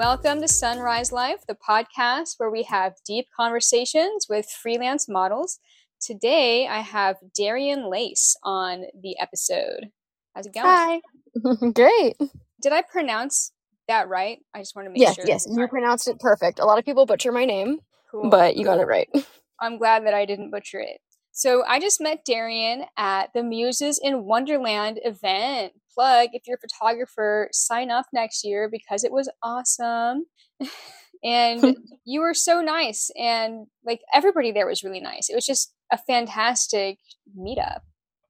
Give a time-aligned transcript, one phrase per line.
[0.00, 5.58] Welcome to Sunrise Life, the podcast where we have deep conversations with freelance models.
[6.00, 9.90] Today, I have Darian Leyce on the episode.
[10.34, 11.02] How's it going?
[11.44, 11.70] Hi.
[11.74, 12.16] Great.
[12.62, 13.52] Did I pronounce
[13.88, 14.38] that right?
[14.54, 15.26] I just want to make yes, sure.
[15.26, 16.60] Yes, yes, you pronounced it perfect.
[16.60, 17.80] A lot of people butcher my name,
[18.10, 18.30] Cool.
[18.30, 19.06] but you got it right.
[19.60, 21.02] I'm glad that I didn't butcher it.
[21.32, 25.74] So I just met Darian at the Muses in Wonderland event.
[25.94, 30.26] Plug if you're a photographer, sign up next year because it was awesome.
[31.24, 35.28] and you were so nice and like everybody there was really nice.
[35.28, 36.98] It was just a fantastic
[37.38, 37.80] meetup.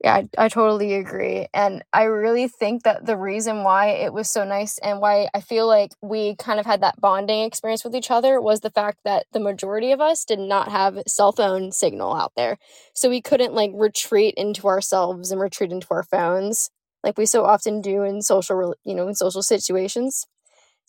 [0.02, 1.46] Yeah, I, I totally agree.
[1.52, 5.42] And I really think that the reason why it was so nice and why I
[5.42, 9.00] feel like we kind of had that bonding experience with each other was the fact
[9.04, 12.56] that the majority of us did not have cell phone signal out there.
[12.94, 16.70] So we couldn't like retreat into ourselves and retreat into our phones
[17.02, 20.26] like we so often do in social, you know, in social situations.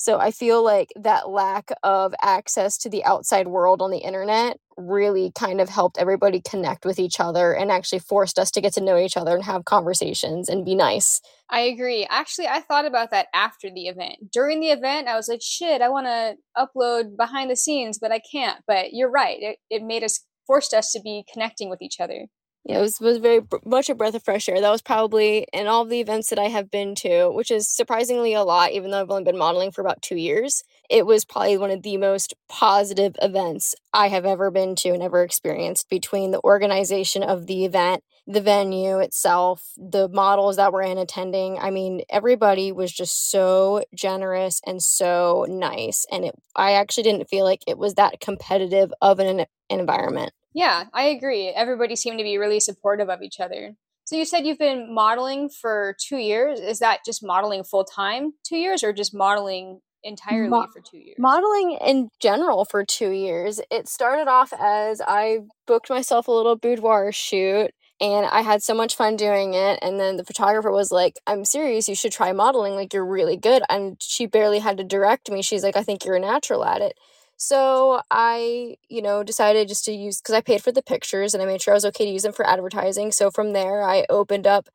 [0.02, 4.58] So I feel like that lack of access to the outside world on the internet
[4.76, 8.74] really kind of helped everybody connect with each other and actually forced us to get
[8.74, 11.22] to know each other and have conversations and be nice.
[11.52, 12.08] I agree.
[12.10, 14.32] Actually, I thought about that after the event.
[14.32, 18.12] During the event, I was like, shit, I want to upload behind the scenes, but
[18.12, 18.60] I can't.
[18.66, 19.38] But you're right.
[19.40, 22.26] It, it made us, forced us to be connecting with each other
[22.64, 24.62] yeah, it was was very much a breath of fresh air.
[24.62, 28.34] That was probably in all the events that I have been to, which is surprisingly
[28.34, 30.64] a lot, even though I've only been modeling for about two years.
[30.88, 35.02] It was probably one of the most positive events I have ever been to and
[35.02, 40.84] ever experienced between the organization of the event, the venue itself, the models that were
[40.84, 41.58] in attending.
[41.58, 46.06] I mean, everybody was just so generous and so nice.
[46.12, 50.34] And it, I actually didn't feel like it was that competitive of an, an environment.
[50.54, 51.48] Yeah, I agree.
[51.50, 53.76] Everybody seemed to be really supportive of each other.
[54.06, 56.60] So you said you've been modeling for two years.
[56.60, 60.98] Is that just modeling full time two years or just modeling entirely Mo- for two
[60.98, 61.16] years?
[61.18, 63.62] Modeling in general for two years.
[63.72, 67.72] It started off as I booked myself a little boudoir shoot
[68.02, 69.78] and I had so much fun doing it.
[69.84, 72.74] And then the photographer was like, I'm serious, you should try modeling.
[72.74, 73.62] Like, you're really good.
[73.70, 75.44] And she barely had to direct me.
[75.44, 76.98] She's like, I think you're a natural at it.
[77.44, 81.42] So I, you know, decided just to use because I paid for the pictures and
[81.42, 83.12] I made sure I was okay to use them for advertising.
[83.12, 84.70] So from there, I opened up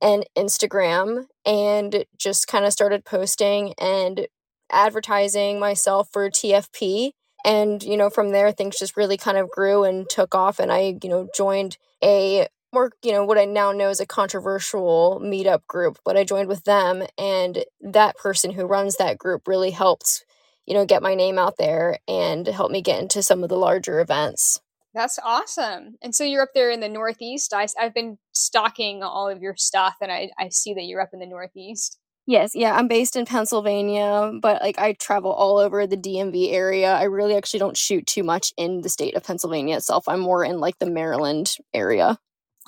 [0.00, 4.28] an Instagram and just kind of started posting and
[4.70, 7.10] advertising myself for TFP.
[7.44, 10.60] And, you know, from there, things just really kind of grew and took off.
[10.60, 14.06] And I, you know, joined a more, you know, what I now know is a
[14.06, 17.02] controversial meetup group, but I joined with them.
[17.18, 20.24] And that person who runs that group really helped
[20.66, 23.56] you know, get my name out there and help me get into some of the
[23.56, 24.60] larger events.
[24.94, 25.96] That's awesome.
[26.02, 27.54] And so you're up there in the Northeast.
[27.54, 31.10] I, I've been stalking all of your stuff and I, I see that you're up
[31.12, 31.98] in the Northeast.
[32.26, 36.92] Yes, yeah, I'm based in Pennsylvania, but like I travel all over the DMV area.
[36.92, 40.04] I really actually don't shoot too much in the state of Pennsylvania itself.
[40.06, 42.18] I'm more in like the Maryland area.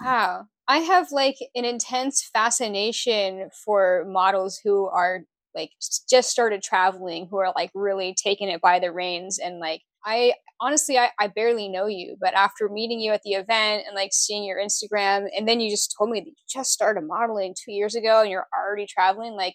[0.03, 0.47] Wow.
[0.67, 5.21] I have like an intense fascination for models who are
[5.55, 5.71] like
[6.09, 10.35] just started traveling who are like really taking it by the reins and like I
[10.61, 14.11] honestly I, I barely know you, but after meeting you at the event and like
[14.13, 17.73] seeing your Instagram and then you just told me that you just started modeling two
[17.73, 19.55] years ago and you're already traveling, like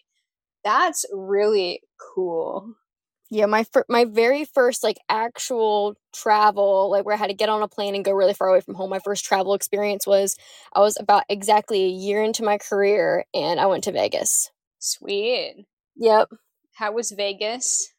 [0.64, 1.82] that's really
[2.16, 2.76] cool.
[3.32, 7.50] Yeah, my fir- my very first like actual travel, like where I had to get
[7.50, 8.90] on a plane and go really far away from home.
[8.90, 10.36] My first travel experience was
[10.74, 14.50] I was about exactly a year into my career and I went to Vegas.
[14.80, 15.68] Sweet.
[16.00, 16.30] Yep.
[16.76, 17.94] How was Vegas?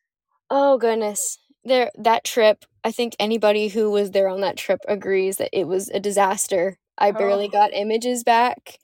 [0.49, 1.39] Oh goodness.
[1.65, 5.69] There that trip, I think anybody who was there on that trip agrees that it
[5.69, 6.79] was a disaster.
[6.97, 7.51] I barely oh.
[7.51, 8.79] got images back.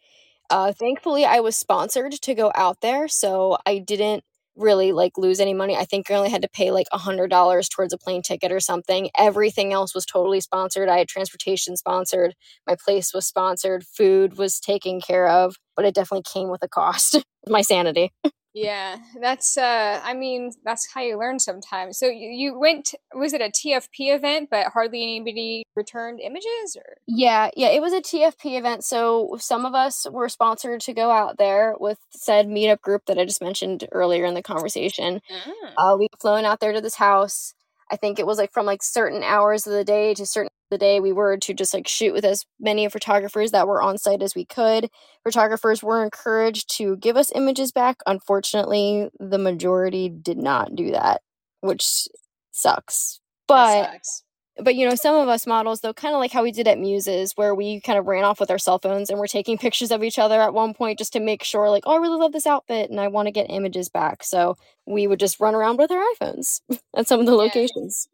[0.50, 4.22] Uh thankfully I was sponsored to go out there, so I didn't
[4.54, 5.76] really like lose any money.
[5.76, 8.52] I think I only had to pay like a hundred dollars towards a plane ticket
[8.52, 9.08] or something.
[9.16, 10.90] Everything else was totally sponsored.
[10.90, 12.34] I had transportation sponsored,
[12.66, 16.68] my place was sponsored, food was taken care of, but it definitely came with a
[16.68, 17.24] cost.
[17.48, 18.12] my sanity.
[18.56, 21.98] Yeah, that's uh I mean, that's how you learn sometimes.
[21.98, 26.96] So you, you went was it a TFP event but hardly anybody returned images or
[27.06, 28.82] Yeah, yeah, it was a TFP event.
[28.82, 33.18] So some of us were sponsored to go out there with said meetup group that
[33.18, 35.20] I just mentioned earlier in the conversation.
[35.30, 35.72] Mm.
[35.76, 37.52] Uh we flown out there to this house.
[37.90, 40.78] I think it was like from like certain hours of the day to certain the
[40.78, 44.22] day we were to just like shoot with as many photographers that were on site
[44.22, 44.90] as we could.
[45.22, 47.98] Photographers were encouraged to give us images back.
[48.06, 51.22] Unfortunately, the majority did not do that,
[51.60, 52.08] which
[52.50, 53.20] sucks.
[53.46, 54.22] But sucks.
[54.58, 56.78] But you know, some of us models though, kind of like how we did at
[56.78, 59.90] Muses, where we kind of ran off with our cell phones and we're taking pictures
[59.90, 62.32] of each other at one point just to make sure, like, oh, I really love
[62.32, 64.24] this outfit and I want to get images back.
[64.24, 64.56] So
[64.86, 66.60] we would just run around with our iPhones
[66.96, 67.38] at some of the yeah.
[67.38, 68.08] locations.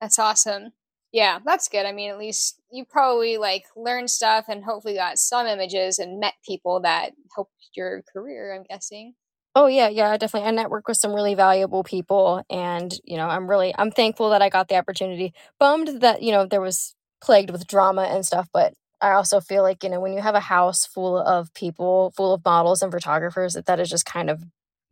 [0.00, 0.72] That's awesome.
[1.12, 1.86] Yeah, that's good.
[1.86, 6.20] I mean, at least you probably like learned stuff and hopefully got some images and
[6.20, 9.14] met people that helped your career, I'm guessing.
[9.60, 10.48] Oh yeah, yeah, definitely.
[10.48, 14.40] I network with some really valuable people and, you know, I'm really I'm thankful that
[14.40, 15.34] I got the opportunity.
[15.58, 19.64] Bummed that, you know, there was plagued with drama and stuff, but I also feel
[19.64, 22.92] like, you know, when you have a house full of people, full of models and
[22.92, 24.44] photographers, that that is just kind of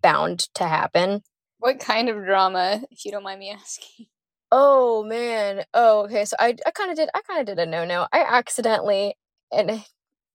[0.03, 1.23] bound to happen.
[1.61, 4.07] What kind of drama, if you don't mind me asking?
[4.51, 5.65] Oh man.
[5.75, 6.25] Oh, okay.
[6.25, 8.09] So I I kind of did I kind of did a no-no.
[8.13, 9.15] I accidentally
[9.53, 9.85] and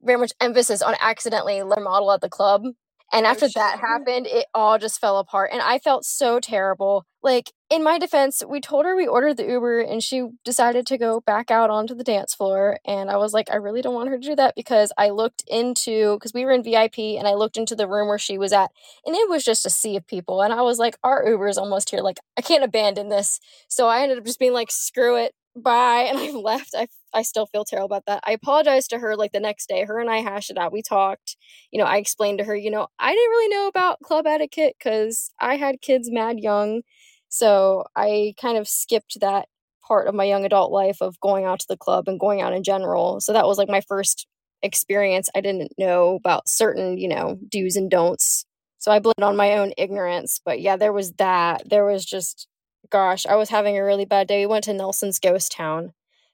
[0.01, 2.63] very much emphasis on accidentally let a model at the club
[3.13, 5.49] and after that happened, it all just fell apart.
[5.51, 7.05] And I felt so terrible.
[7.21, 10.97] Like, in my defense, we told her we ordered the Uber and she decided to
[10.97, 12.79] go back out onto the dance floor.
[12.85, 15.43] And I was like, I really don't want her to do that because I looked
[15.47, 18.53] into, because we were in VIP and I looked into the room where she was
[18.53, 18.71] at
[19.05, 20.41] and it was just a sea of people.
[20.41, 22.01] And I was like, our Uber is almost here.
[22.01, 23.39] Like, I can't abandon this.
[23.67, 27.21] So I ended up just being like, screw it bye and i left i i
[27.23, 28.23] still feel terrible about that.
[28.25, 29.85] I apologized to her like the next day.
[29.85, 30.73] Her and i hashed it out.
[30.73, 31.37] We talked.
[31.71, 34.75] You know i explained to her you know i didn't really know about club etiquette
[34.77, 36.81] because i had kids mad young.
[37.29, 39.47] So i kind of skipped that
[39.87, 42.53] part of my young adult life of going out to the club and going out
[42.53, 43.19] in general.
[43.21, 44.27] So that was like my first
[44.63, 45.29] experience.
[45.35, 48.45] I didn't know about certain you know do's and don'ts.
[48.79, 50.39] So i blamed on my own ignorance.
[50.43, 51.69] But yeah there was that.
[51.69, 52.47] There was just
[52.91, 54.41] gosh, I was having a really bad day.
[54.41, 55.93] We went to Nelson's Ghost Town.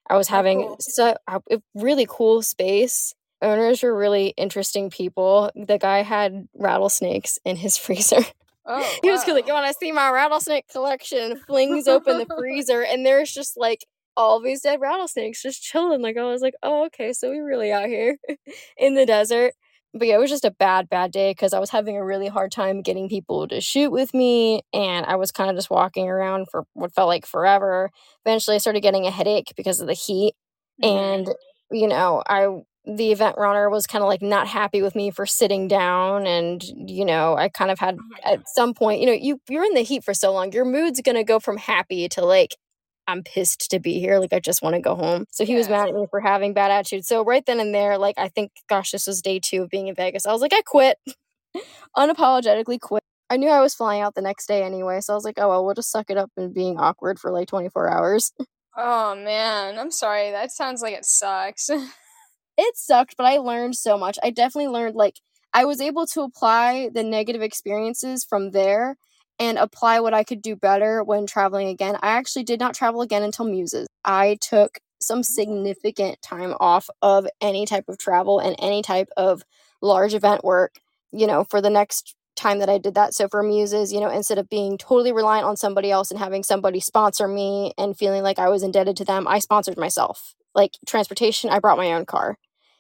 [0.10, 0.78] I was oh, having cool.
[0.80, 1.42] so a
[1.76, 3.14] really cool space.
[3.42, 5.52] Owners were really interesting people.
[5.56, 8.22] The guy had rattlesnakes in his freezer.
[8.66, 9.34] Oh, he was wow.
[9.34, 13.56] like, "You want to see my rattlesnake collection?" Flings open the freezer, and there's just
[13.56, 13.86] like
[14.18, 16.02] all these dead rattlesnakes just chilling.
[16.02, 18.18] Like I was like, "Oh, okay, so we really out here
[18.78, 19.54] in the desert."
[19.98, 22.28] But yeah, it was just a bad, bad day because I was having a really
[22.28, 24.62] hard time getting people to shoot with me.
[24.74, 27.90] And I was kind of just walking around for what felt like forever.
[28.26, 30.34] Eventually, I started getting a headache because of the heat.
[30.82, 30.98] Mm-hmm.
[30.98, 31.36] And,
[31.72, 32.48] you know, I,
[32.86, 36.64] the event runner was kind of like not happy with me for sitting down and
[36.64, 39.74] you know i kind of had oh at some point you know you you're in
[39.74, 42.56] the heat for so long your mood's going to go from happy to like
[43.08, 44.20] I'm pissed to be here.
[44.20, 45.26] Like, I just want to go home.
[45.32, 45.60] So he yeah.
[45.60, 47.06] was mad at me for having bad attitude.
[47.06, 49.88] So, right then and there, like, I think, gosh, this was day two of being
[49.88, 50.26] in Vegas.
[50.26, 50.98] I was like, I quit.
[51.98, 53.04] Unapologetically quit.
[53.30, 55.02] I knew I was flying out the next day anyway.
[55.02, 57.32] So I was like, oh, well, we'll just suck it up and being awkward for
[57.32, 58.32] like 24 hours.
[58.80, 59.80] Oh, man.
[59.80, 60.30] I'm sorry.
[60.30, 61.68] That sounds like it sucks.
[62.58, 64.20] it sucked, but I learned so much.
[64.22, 65.16] I definitely learned, like,
[65.52, 68.96] I was able to apply the negative experiences from there
[69.40, 71.96] and apply what I could do better when traveling again.
[72.02, 73.88] I actually did not travel again until Muses.
[74.04, 75.24] I took some mm-hmm.
[75.24, 79.44] significant time off of any type of travel and any type of
[79.82, 80.76] large event work,
[81.12, 83.14] you know, for the next time that I did that.
[83.14, 86.44] So for Muses, you know, instead of being totally reliant on somebody else and having
[86.44, 90.36] somebody sponsor me and feeling like I was indebted to them, I sponsored myself.
[90.54, 92.38] Like transportation, I brought my own car.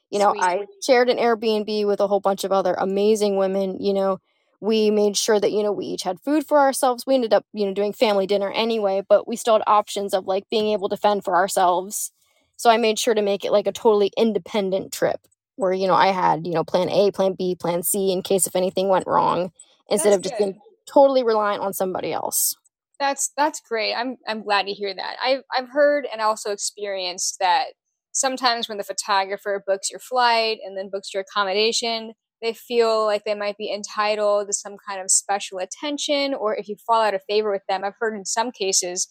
[0.09, 0.43] You know, Sweet.
[0.43, 4.19] I shared an Airbnb with a whole bunch of other amazing women, you know,
[4.59, 7.05] we made sure that you know we each had food for ourselves.
[7.05, 10.25] We ended up you know doing family dinner anyway but we still had options of
[10.25, 12.11] like being able to fend for ourselves.
[12.55, 15.21] So i made sure to make it like a totally independent trip
[15.55, 18.47] where you know i had you know plan a plan b plan c in case
[18.47, 19.51] if anything went wrong
[19.89, 20.43] instead that's of just good.
[20.45, 20.61] being
[20.91, 22.55] totally reliant on somebody else.
[22.99, 23.93] That's that's great.
[23.93, 25.17] I'm i'm glad to hear that.
[25.23, 27.67] I've i've heard and also experienced that
[28.11, 33.23] sometimes when the photographer books your flight and then books your accommodation they feel like
[33.23, 37.13] they might be entitled to some kind of special attention, or if you fall out
[37.13, 39.07] of favor with them, I've heard in some cases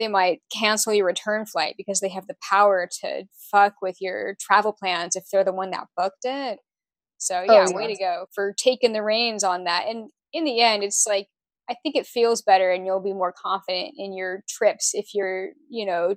[0.00, 4.36] they might cancel your return flight because they have the power to fuck with your
[4.40, 6.58] travel plans if they're the one that booked it.
[7.18, 9.86] So oh, yeah, oh, way to go for taking the reins on that.
[9.88, 11.28] And in the end, it's like
[11.70, 15.50] I think it feels better and you'll be more confident in your trips if you're,
[15.70, 16.16] you know,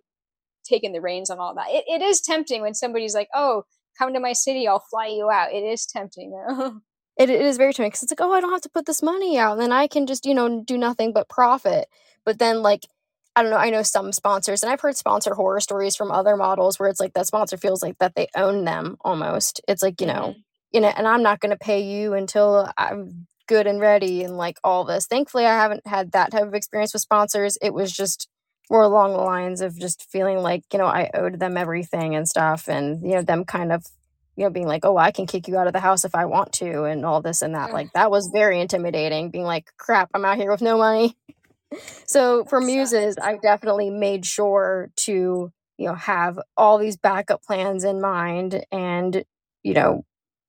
[0.65, 1.69] taking the reins on all that.
[1.69, 3.63] It, it is tempting when somebody's like, oh,
[3.97, 5.53] come to my city, I'll fly you out.
[5.53, 6.31] It is tempting.
[6.31, 6.81] though.
[7.17, 9.03] it, it is very tempting because it's like, oh, I don't have to put this
[9.03, 9.53] money out.
[9.53, 11.87] And then I can just, you know, do nothing but profit.
[12.25, 12.85] But then, like,
[13.35, 16.35] I don't know, I know some sponsors, and I've heard sponsor horror stories from other
[16.35, 19.61] models where it's like that sponsor feels like that they own them almost.
[19.67, 20.39] It's like, you know, mm-hmm.
[20.71, 24.37] you know, and I'm not going to pay you until I'm good and ready and
[24.37, 25.05] like all this.
[25.05, 27.57] Thankfully, I haven't had that type of experience with sponsors.
[27.61, 28.27] It was just
[28.69, 32.27] more along the lines of just feeling like you know I owed them everything and
[32.27, 33.85] stuff, and you know them kind of
[34.35, 36.25] you know being like, oh, I can kick you out of the house if I
[36.25, 37.69] want to, and all this and that.
[37.69, 37.73] Mm.
[37.73, 39.29] Like that was very intimidating.
[39.29, 41.15] Being like, crap, I'm out here with no money.
[42.05, 47.83] so for muses, I definitely made sure to you know, have all these backup plans
[47.83, 49.23] in mind and,
[49.63, 50.03] you know,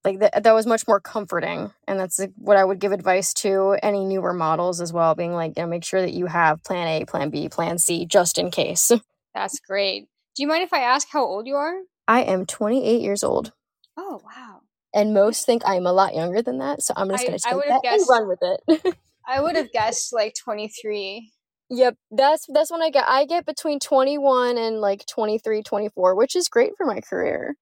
[0.05, 3.35] like that, that was much more comforting and that's like, what i would give advice
[3.35, 6.63] to any newer models as well being like you know make sure that you have
[6.65, 8.93] plan a plan b plan c just in case.
[9.35, 10.09] That's great.
[10.35, 11.75] Do you mind if i ask how old you are?
[12.07, 13.53] I am 28 years old.
[13.97, 14.61] Oh wow.
[14.95, 17.69] And most think i'm a lot younger than that so i'm just going to take
[17.69, 18.97] that guessed, and run with it.
[19.29, 21.33] I would have guessed like 23
[21.71, 26.35] Yep, that's that's when I get I get between 21 and like 23, 24, which
[26.35, 27.57] is great for my career.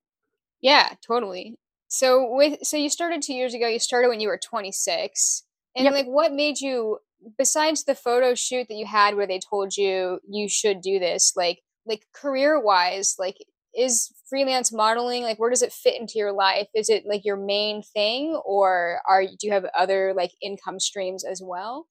[0.61, 1.57] Yeah, totally.
[1.97, 5.45] So with so you started 2 years ago, you started when you were 26.
[5.75, 5.95] And yep.
[5.95, 6.99] like what made you
[7.39, 11.33] besides the photo shoot that you had where they told you you should do this,
[11.37, 13.37] like like career-wise, like
[13.75, 16.69] is freelance modeling like where does it fit into your life?
[16.75, 21.25] Is it like your main thing or are do you have other like income streams
[21.25, 21.87] as well?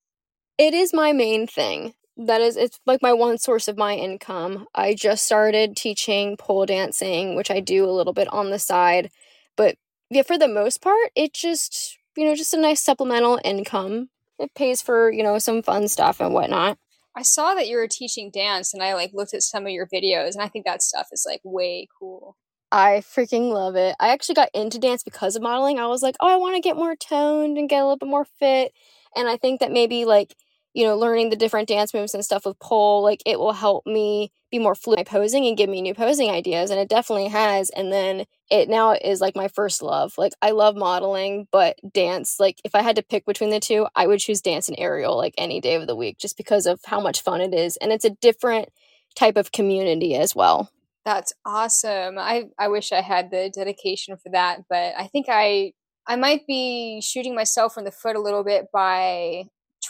[0.59, 4.67] It is my main thing that is it's like my one source of my income.
[4.75, 9.09] I just started teaching pole dancing, which I do a little bit on the side,
[9.57, 9.75] but
[10.09, 14.09] yeah, for the most part, it just you know just a nice supplemental income.
[14.39, 16.77] It pays for you know some fun stuff and whatnot.
[17.17, 19.87] I saw that you were teaching dance, and I like looked at some of your
[19.87, 22.35] videos, and I think that stuff is like way cool.
[22.71, 23.95] I freaking love it.
[23.99, 25.79] I actually got into dance because of modeling.
[25.79, 28.09] I was like, oh, I want to get more toned and get a little bit
[28.09, 28.73] more fit.
[29.15, 30.35] And I think that maybe like
[30.75, 33.87] you know, learning the different dance moves and stuff with pole, like it will help
[33.87, 36.69] me be more fluid in posing and give me new posing ideas.
[36.69, 37.69] And it definitely has.
[37.69, 40.13] And then it now is like my first love.
[40.17, 43.87] Like I love modeling, but dance, like if I had to pick between the two,
[43.95, 46.81] I would choose dance and aerial like any day of the week just because of
[46.83, 47.77] how much fun it is.
[47.77, 48.67] And it's a different
[49.15, 50.69] type of community as well.
[51.05, 52.17] That's awesome.
[52.17, 55.71] I, I wish I had the dedication for that, but I think I
[56.07, 59.45] I might be shooting myself in the foot a little bit by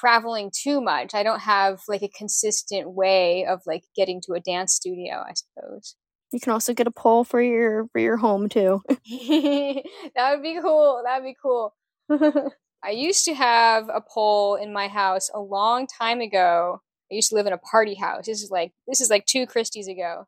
[0.06, 1.16] traveling too much.
[1.16, 5.34] I don't have like a consistent way of like getting to a dance studio, I
[5.34, 5.96] suppose.
[6.32, 8.82] You can also get a pole for your for your home too.
[8.90, 11.02] that would be cool.
[11.06, 11.74] That would be cool.
[12.84, 16.82] I used to have a pole in my house a long time ago.
[17.12, 18.28] I used to live in a party house.
[18.28, 20.26] This is like this is like two Christies ago.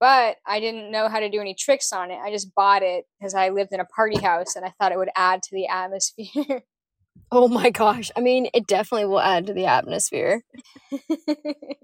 [0.00, 2.18] But I didn't know how to do any tricks on it.
[2.24, 4.98] I just bought it because I lived in a party house and I thought it
[4.98, 6.62] would add to the atmosphere.
[7.32, 8.10] Oh my gosh.
[8.16, 10.42] I mean, it definitely will add to the atmosphere.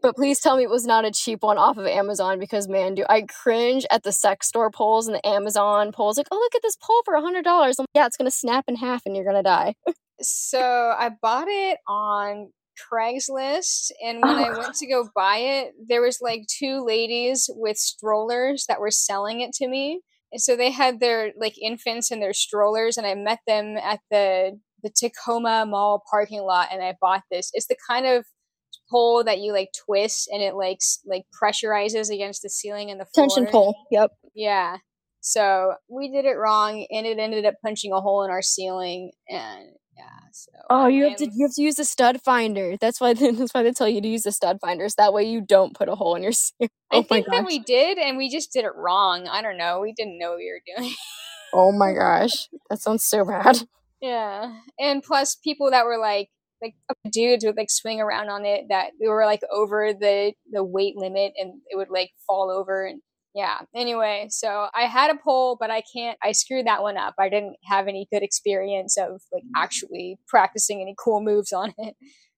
[0.02, 2.94] but please tell me it was not a cheap one off of Amazon because, man,
[2.94, 6.16] do I cringe at the sex store poles and the Amazon poles.
[6.16, 7.44] Like, oh, look at this pole for a $100.
[7.44, 9.74] Like, yeah, it's going to snap in half and you're going to die.
[10.20, 10.60] so
[10.98, 13.90] I bought it on Craigslist.
[14.04, 14.44] And when oh.
[14.44, 14.72] I went oh.
[14.74, 19.52] to go buy it, there was like two ladies with strollers that were selling it
[19.54, 20.00] to me.
[20.32, 24.00] And so they had their like infants and their strollers, and I met them at
[24.10, 27.50] the the Tacoma Mall parking lot and I bought this.
[27.54, 28.24] It's the kind of
[28.88, 33.04] pole that you like twist and it like like pressurizes against the ceiling and the
[33.04, 33.26] floor.
[33.26, 33.76] Tension pole.
[33.90, 34.10] Yep.
[34.34, 34.76] Yeah.
[35.20, 39.10] So we did it wrong and it ended up punching a hole in our ceiling
[39.28, 40.04] and yeah.
[40.32, 42.76] So Oh, you have to you have to use a stud finder.
[42.80, 44.94] That's why that's why they tell you to use the stud finders.
[44.94, 46.70] That way you don't put a hole in your ceiling.
[46.92, 49.26] Oh I think that we did and we just did it wrong.
[49.26, 49.80] I don't know.
[49.80, 50.94] We didn't know what we were doing.
[51.52, 52.48] oh my gosh.
[52.70, 53.66] That sounds so bad.
[54.00, 56.28] Yeah, and plus people that were like
[56.62, 56.74] like
[57.10, 60.96] dudes would like swing around on it that they were like over the the weight
[60.96, 63.02] limit and it would like fall over and
[63.36, 63.58] yeah.
[63.74, 66.16] Anyway, so I had a pole, but I can't.
[66.22, 67.16] I screwed that one up.
[67.18, 69.50] I didn't have any good experience of like mm.
[69.54, 71.96] actually practicing any cool moves on it.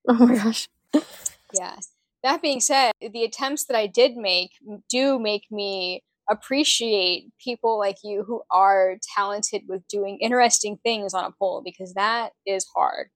[0.08, 0.68] Oh my gosh.
[1.54, 1.76] yeah.
[2.24, 4.50] That being said, the attempts that I did make
[4.90, 11.24] do make me appreciate people like you who are talented with doing interesting things on
[11.24, 13.08] a pole because that is hard.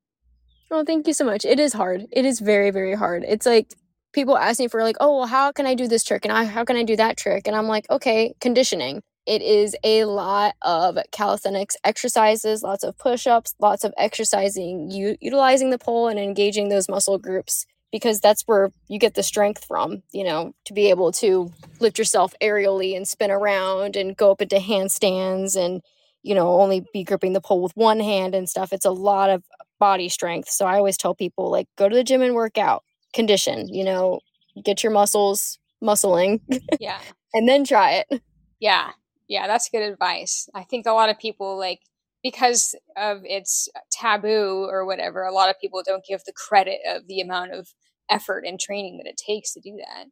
[0.71, 1.45] Oh, thank you so much.
[1.45, 2.07] It is hard.
[2.11, 3.25] It is very, very hard.
[3.29, 3.75] It's like
[4.13, 6.45] people ask me for like, oh, well, how can I do this trick and I,
[6.45, 7.47] how can I do that trick?
[7.47, 9.03] And I'm like, okay, conditioning.
[9.25, 15.71] It is a lot of calisthenics exercises, lots of push-ups, lots of exercising, u- utilizing
[15.71, 20.03] the pole and engaging those muscle groups because that's where you get the strength from,
[20.13, 24.41] you know, to be able to lift yourself aerially and spin around and go up
[24.41, 25.83] into handstands and,
[26.23, 28.73] you know, only be gripping the pole with one hand and stuff.
[28.73, 29.45] It's a lot of
[29.79, 30.49] body strength.
[30.49, 32.83] So I always tell people, like, go to the gym and work out,
[33.13, 34.21] condition, you know,
[34.65, 36.41] get your muscles muscling.
[36.81, 36.99] Yeah.
[37.35, 38.23] and then try it.
[38.59, 38.91] Yeah.
[39.29, 39.47] Yeah.
[39.47, 40.49] That's good advice.
[40.55, 41.81] I think a lot of people, like,
[42.23, 47.07] because of its taboo or whatever, a lot of people don't give the credit of
[47.09, 47.75] the amount of
[48.11, 50.07] effort and training that it takes to do that.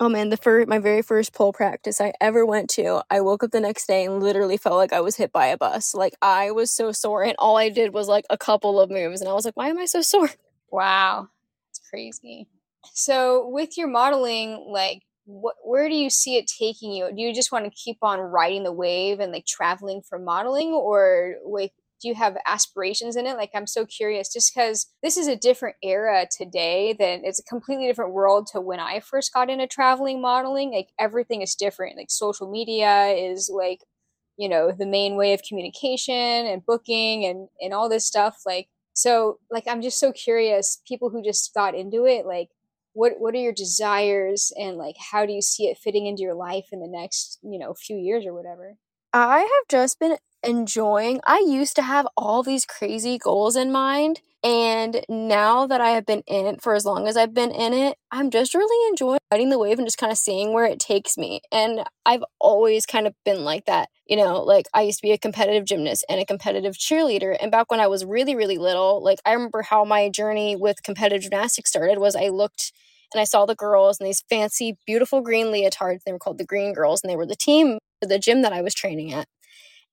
[0.00, 3.44] Oh man, the first my very first pole practice I ever went to, I woke
[3.44, 5.94] up the next day and literally felt like I was hit by a bus.
[5.94, 9.20] Like I was so sore and all I did was like a couple of moves
[9.20, 10.30] and I was like, why am I so sore?
[10.70, 11.28] Wow.
[11.70, 12.48] It's crazy.
[12.94, 17.08] So with your modeling, like what where do you see it taking you?
[17.14, 20.72] Do you just want to keep on riding the wave and like traveling for modeling
[20.72, 23.36] or like do you have aspirations in it?
[23.36, 27.44] Like I'm so curious just cuz this is a different era today than it's a
[27.44, 30.72] completely different world to when I first got into traveling modeling.
[30.72, 31.96] Like everything is different.
[31.96, 33.84] Like social media is like
[34.36, 38.68] you know the main way of communication and booking and and all this stuff like
[38.94, 42.48] so like i'm just so curious people who just got into it like
[42.92, 46.34] what what are your desires and like how do you see it fitting into your
[46.34, 48.76] life in the next you know few years or whatever?
[49.12, 54.20] I have just been enjoying i used to have all these crazy goals in mind
[54.44, 57.72] and now that I have been in it for as long as I've been in
[57.72, 60.80] it, I'm just really enjoying riding the wave and just kind of seeing where it
[60.80, 61.42] takes me.
[61.52, 63.88] And I've always kind of been like that.
[64.06, 67.36] You know, like I used to be a competitive gymnast and a competitive cheerleader.
[67.40, 70.82] And back when I was really, really little, like I remember how my journey with
[70.82, 72.72] competitive gymnastics started was I looked
[73.14, 76.02] and I saw the girls in these fancy, beautiful green leotards.
[76.04, 78.54] They were called the Green Girls, and they were the team for the gym that
[78.54, 79.28] I was training at.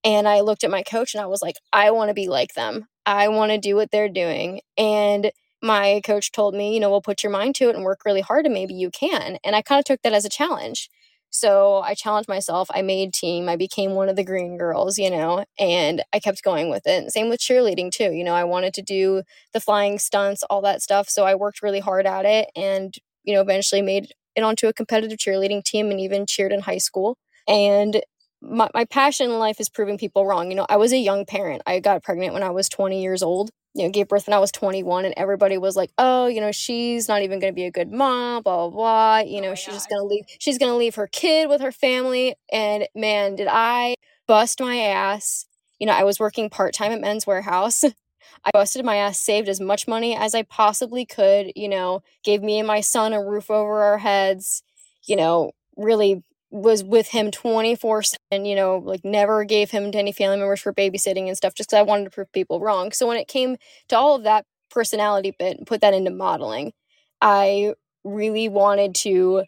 [0.04, 2.54] And I looked at my coach and I was like, I want to be like
[2.54, 2.88] them.
[3.06, 4.62] I want to do what they're doing.
[4.78, 8.02] And my coach told me, you know, we'll put your mind to it and work
[8.06, 9.38] really hard and maybe you can.
[9.44, 10.90] And I kind of took that as a challenge.
[11.32, 12.70] So I challenged myself.
[12.74, 13.50] I made team.
[13.50, 17.12] I became one of the green girls, you know, and I kept going with it.
[17.12, 18.12] Same with cheerleading, too.
[18.12, 19.22] You know, I wanted to do
[19.54, 21.08] the flying stunts, all that stuff.
[21.08, 24.74] So I worked really hard at it and, you know, eventually made it onto a
[24.74, 27.18] competitive cheerleading team and even cheered in high school.
[27.48, 28.02] And
[28.42, 30.50] my, my passion in life is proving people wrong.
[30.50, 31.62] You know, I was a young parent.
[31.66, 33.52] I got pregnant when I was 20 years old.
[33.76, 36.52] You know, gave birth when I was 21, and everybody was like, "Oh, you know,
[36.52, 39.18] she's not even going to be a good mom." Blah blah blah.
[39.20, 39.74] You know, oh she's God.
[39.74, 40.26] just going to leave.
[40.40, 42.34] She's going to leave her kid with her family.
[42.52, 43.94] And man, did I
[44.28, 45.46] bust my ass.
[45.80, 47.84] You know, I was working part time at Men's Wearhouse.
[48.46, 51.52] I busted my ass, saved as much money as I possibly could.
[51.56, 54.64] You know, gave me and my son a roof over our heads.
[55.06, 59.98] You know, really was with him 24 7 you know like never gave him to
[59.98, 62.92] any family members for babysitting and stuff just because i wanted to prove people wrong.
[62.92, 63.58] So when it came
[63.90, 66.74] to all of that personality bit and put that into modeling
[67.22, 69.44] i really wanted to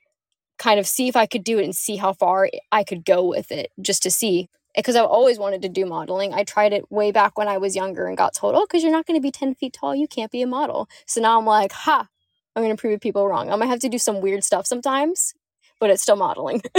[0.59, 3.25] kind of see if i could do it and see how far i could go
[3.25, 6.33] with it just to see because i've always wanted to do modeling.
[6.33, 8.91] I tried it way back when i was younger and got told oh because you're
[8.91, 10.87] not going to be 10 feet tall you can't be a model.
[11.07, 12.07] So now i'm like ha
[12.55, 13.47] i'm going to prove people wrong.
[13.47, 15.33] Going to have to do some weird stuff sometimes
[15.81, 16.61] but it's still modeling.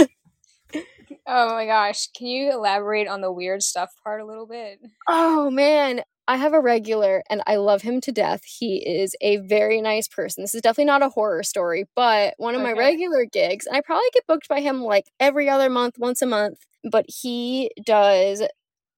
[1.27, 2.07] oh my gosh.
[2.17, 4.79] Can you elaborate on the weird stuff part a little bit?
[5.07, 6.01] Oh man.
[6.25, 8.45] I have a regular and I love him to death.
[8.45, 10.41] He is a very nice person.
[10.41, 12.71] This is definitely not a horror story, but one of okay.
[12.71, 16.21] my regular gigs, and I probably get booked by him like every other month, once
[16.21, 18.41] a month, but he does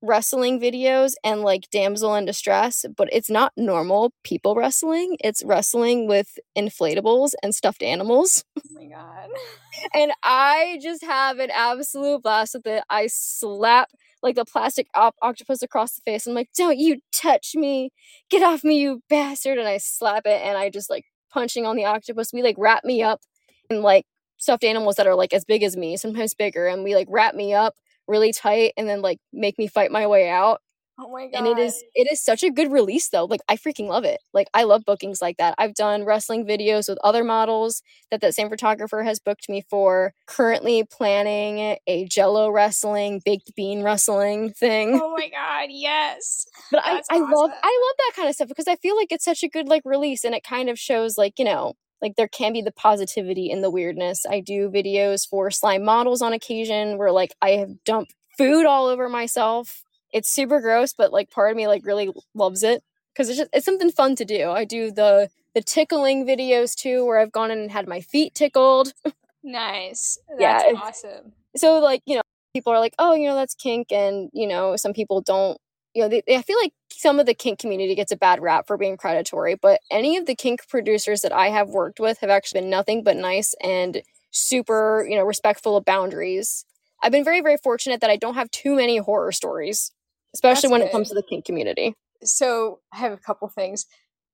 [0.01, 5.17] wrestling videos and like damsel in distress, but it's not normal people wrestling.
[5.19, 8.43] It's wrestling with inflatables and stuffed animals.
[8.57, 9.29] Oh my god.
[9.93, 12.83] and I just have an absolute blast with it.
[12.89, 13.89] I slap
[14.21, 16.25] like the plastic op- octopus across the face.
[16.25, 17.91] I'm like, "Don't you touch me.
[18.29, 21.75] Get off me, you bastard." And I slap it and I just like punching on
[21.75, 22.31] the octopus.
[22.33, 23.21] We like wrap me up
[23.69, 24.05] in like
[24.37, 27.35] stuffed animals that are like as big as me, sometimes bigger, and we like wrap
[27.35, 27.75] me up
[28.07, 30.61] really tight and then like make me fight my way out.
[30.97, 31.37] Oh my god.
[31.37, 33.25] And it is it is such a good release though.
[33.25, 34.21] Like I freaking love it.
[34.33, 35.53] Like I love bookings like that.
[35.57, 40.13] I've done wrestling videos with other models that that same photographer has booked me for.
[40.25, 44.99] Currently planning a jello wrestling, baked bean wrestling thing.
[45.03, 46.45] Oh my god, yes.
[46.71, 47.29] But I, I awesome.
[47.29, 49.67] love I love that kind of stuff because I feel like it's such a good
[49.67, 52.71] like release and it kind of shows like, you know, like there can be the
[52.71, 54.25] positivity in the weirdness.
[54.25, 58.87] I do videos for slime models on occasion where like I have dumped food all
[58.87, 59.83] over myself.
[60.11, 63.49] It's super gross, but like part of me like really loves it because it's just
[63.53, 64.51] it's something fun to do.
[64.51, 68.35] I do the the tickling videos too where I've gone in and had my feet
[68.35, 68.93] tickled.
[69.45, 70.17] Nice.
[70.39, 71.33] That's yeah, awesome.
[71.55, 74.75] So like, you know, people are like, "Oh, you know, that's kink." And, you know,
[74.75, 75.59] some people don't
[75.95, 78.67] you know, they, I feel like some of the kink community gets a bad rap
[78.67, 82.29] for being predatory, but any of the kink producers that I have worked with have
[82.29, 86.65] actually been nothing but nice and super, you know, respectful of boundaries.
[87.01, 89.91] I've been very, very fortunate that I don't have too many horror stories,
[90.33, 90.87] especially That's when good.
[90.87, 91.95] it comes to the kink community.
[92.23, 93.85] So I have a couple things.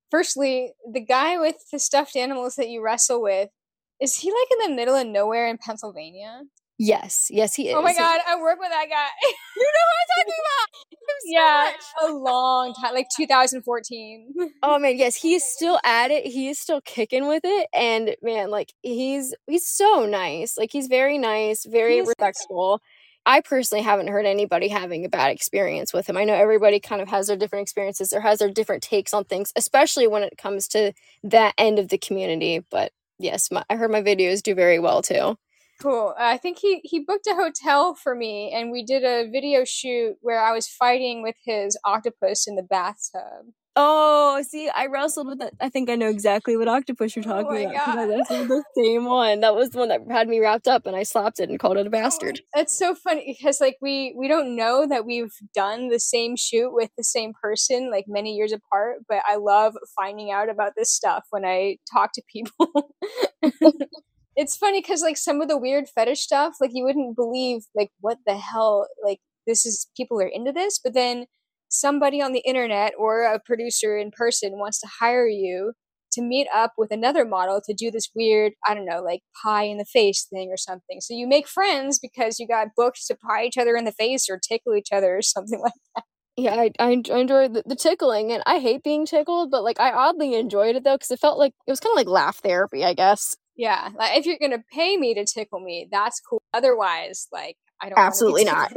[0.09, 3.49] Firstly, the guy with the stuffed animals that you wrestle with,
[4.01, 6.41] is he like in the middle of nowhere in Pennsylvania?
[6.83, 7.75] Yes, yes, he is.
[7.75, 9.07] Oh my god, I work with that guy.
[9.55, 10.81] you know who I'm talking about?
[11.25, 14.33] yeah, a long time, like 2014.
[14.63, 16.25] oh man, yes, he is still at it.
[16.25, 20.57] He is still kicking with it, and man, like he's he's so nice.
[20.57, 22.81] Like he's very nice, very respectful.
[23.27, 26.17] I personally haven't heard anybody having a bad experience with him.
[26.17, 29.25] I know everybody kind of has their different experiences or has their different takes on
[29.25, 30.93] things, especially when it comes to
[31.25, 32.65] that end of the community.
[32.71, 35.37] But yes, my, I heard my videos do very well too.
[35.81, 36.13] Cool.
[36.17, 39.63] Uh, I think he he booked a hotel for me, and we did a video
[39.65, 43.53] shoot where I was fighting with his octopus in the bathtub.
[43.77, 45.53] Oh, see, I wrestled with that.
[45.61, 47.97] I think I know exactly what octopus you're Oh talking my about.
[47.97, 49.39] I wrestled the same one.
[49.39, 51.77] That was the one that had me wrapped up, and I slapped it and called
[51.77, 52.41] it a bastard.
[52.53, 56.73] That's so funny because like we we don't know that we've done the same shoot
[56.73, 60.91] with the same person like many years apart, but I love finding out about this
[60.91, 62.93] stuff when I talk to people.
[64.35, 67.91] it's funny cuz like some of the weird fetish stuff like you wouldn't believe like
[67.99, 71.25] what the hell like this is people are into this, but then
[71.69, 75.73] somebody on the internet or a producer in person wants to hire you
[76.13, 79.63] to meet up with another model to do this weird, I don't know, like pie
[79.63, 80.99] in the face thing or something.
[80.99, 84.29] So you make friends because you got booked to pie each other in the face
[84.29, 86.03] or tickle each other or something like that.
[86.37, 89.63] Yeah, I I, en- I enjoyed the, the tickling, and I hate being tickled, but
[89.63, 92.07] like I oddly enjoyed it though because it felt like it was kind of like
[92.07, 93.35] laugh therapy, I guess.
[93.61, 96.41] Yeah, like if you're gonna pay me to tickle me, that's cool.
[96.51, 98.73] Otherwise, like I don't Absolutely not.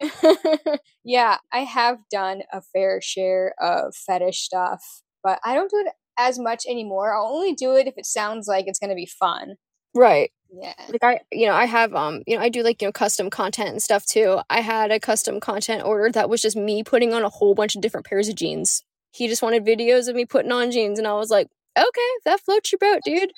[1.04, 4.82] yeah, I have done a fair share of fetish stuff,
[5.22, 7.14] but I don't do it as much anymore.
[7.14, 9.54] I'll only do it if it sounds like it's gonna be fun.
[9.94, 10.32] right.
[10.52, 10.74] Yeah.
[10.88, 13.30] like I you know I have um you know I do like you know custom
[13.30, 14.40] content and stuff too.
[14.50, 17.76] I had a custom content order that was just me putting on a whole bunch
[17.76, 18.82] of different pairs of jeans.
[19.12, 21.46] He just wanted videos of me putting on jeans and I was like,
[21.78, 23.30] "Okay, that floats your boat, dude."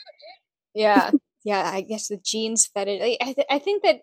[0.77, 1.11] Yeah,
[1.45, 1.71] yeah.
[1.73, 3.01] I guess the jeans fetish.
[3.03, 4.01] I, I, th- I think that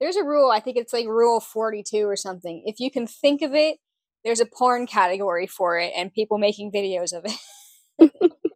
[0.00, 0.50] there's a rule.
[0.50, 2.62] I think it's like Rule Forty Two or something.
[2.66, 3.78] If you can think of it,
[4.24, 8.10] there's a porn category for it, and people making videos of it.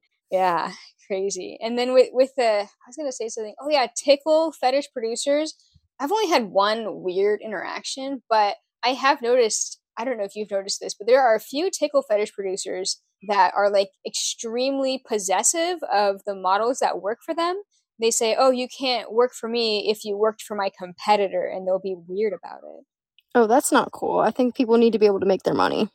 [0.30, 0.72] yeah,
[1.06, 1.58] crazy.
[1.62, 3.54] And then with with the, I was gonna say something.
[3.60, 5.54] Oh yeah, tickle fetish producers.
[6.00, 9.80] I've only had one weird interaction, but I have noticed.
[9.96, 13.00] I don't know if you've noticed this, but there are a few tickle fetish producers
[13.28, 17.62] that are like extremely possessive of the models that work for them.
[18.00, 21.66] They say, "Oh, you can't work for me if you worked for my competitor," and
[21.66, 22.84] they'll be weird about it.
[23.34, 24.18] Oh, that's not cool.
[24.18, 25.90] I think people need to be able to make their money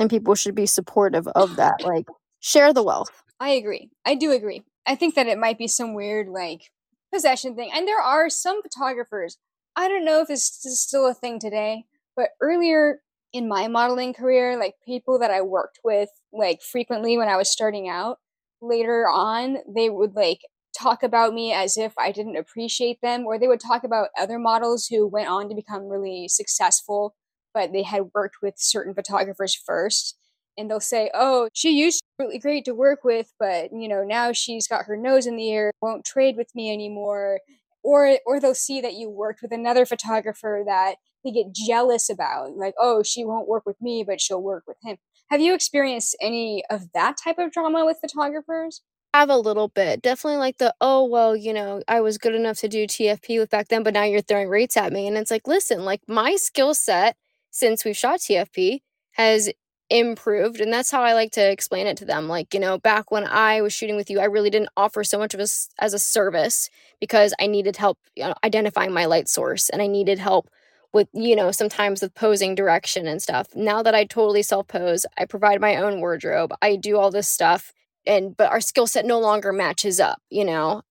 [0.00, 1.74] and people should be supportive of that.
[1.84, 2.06] Like
[2.40, 3.10] share the wealth.
[3.38, 3.90] I agree.
[4.04, 4.62] I do agree.
[4.86, 6.70] I think that it might be some weird like
[7.12, 7.70] possession thing.
[7.72, 9.36] And there are some photographers.
[9.76, 11.84] I don't know if this is still a thing today,
[12.16, 13.00] but earlier
[13.32, 17.50] in my modeling career, like people that I worked with like frequently when I was
[17.50, 18.18] starting out,
[18.62, 20.40] later on they would like
[20.78, 24.38] talk about me as if I didn't appreciate them or they would talk about other
[24.38, 27.14] models who went on to become really successful
[27.54, 30.16] but they had worked with certain photographers first
[30.58, 33.88] and they'll say, "Oh, she used to be really great to work with, but you
[33.88, 37.40] know now she's got her nose in the air, won't trade with me anymore."
[37.82, 42.56] Or, or they'll see that you worked with another photographer that they get jealous about,
[42.56, 44.98] like, "Oh, she won't work with me, but she'll work with him."
[45.30, 48.82] Have you experienced any of that type of drama with photographers?
[49.14, 50.02] have a little bit.
[50.02, 53.50] Definitely like the, oh, well, you know, I was good enough to do TFP with
[53.50, 55.06] back then, but now you're throwing rates at me.
[55.06, 57.16] And it's like, listen, like my skill set
[57.50, 58.80] since we've shot TFP
[59.12, 59.50] has
[59.88, 60.60] improved.
[60.60, 62.28] And that's how I like to explain it to them.
[62.28, 65.18] Like, you know, back when I was shooting with you, I really didn't offer so
[65.18, 69.28] much of us as a service because I needed help you know, identifying my light
[69.28, 70.48] source and I needed help
[70.92, 73.48] with you know sometimes with posing direction and stuff.
[73.54, 77.28] Now that i totally self pose i provide my own wardrobe i do all this
[77.28, 77.72] stuff
[78.06, 80.82] and but our skill set no longer matches up you know?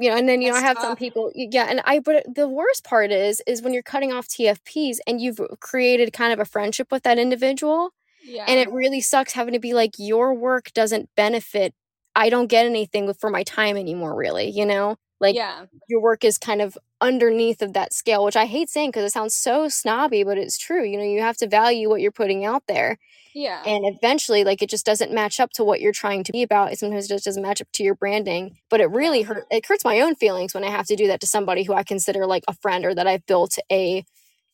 [0.00, 2.24] You know and then you know i That's have some people yeah and i but
[2.32, 6.38] the worst part is is when you're cutting off tfps and you've created kind of
[6.38, 7.90] a friendship with that individual
[8.22, 8.44] Yeah.
[8.46, 11.74] and it really sucks having to be like your work doesn't benefit
[12.14, 15.66] i don't get anything for my time anymore really you know like yeah.
[15.88, 19.12] your work is kind of underneath of that scale which i hate saying because it
[19.12, 22.44] sounds so snobby but it's true you know you have to value what you're putting
[22.44, 22.98] out there
[23.34, 23.62] Yeah.
[23.64, 26.72] and eventually like it just doesn't match up to what you're trying to be about
[26.72, 29.84] it sometimes just doesn't match up to your branding but it really hurt it hurts
[29.84, 32.44] my own feelings when i have to do that to somebody who i consider like
[32.48, 34.04] a friend or that i've built a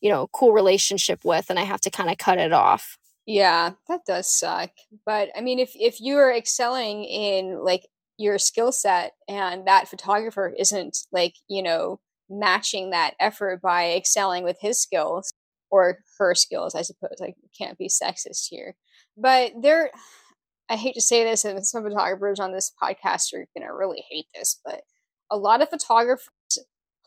[0.01, 2.97] you know cool relationship with and i have to kind of cut it off
[3.27, 4.69] Yeah, that does suck.
[5.03, 10.53] But I mean, if if you're excelling in like your skill set and that photographer
[10.57, 11.99] isn't like, you know,
[12.29, 15.33] matching that effort by excelling with his skills
[15.69, 17.17] or her skills, I suppose.
[17.21, 18.75] I can't be sexist here.
[19.17, 19.91] But there
[20.67, 24.03] I hate to say this and some photographers on this podcast are going to really
[24.09, 24.81] hate this, but
[25.29, 26.27] a lot of photographers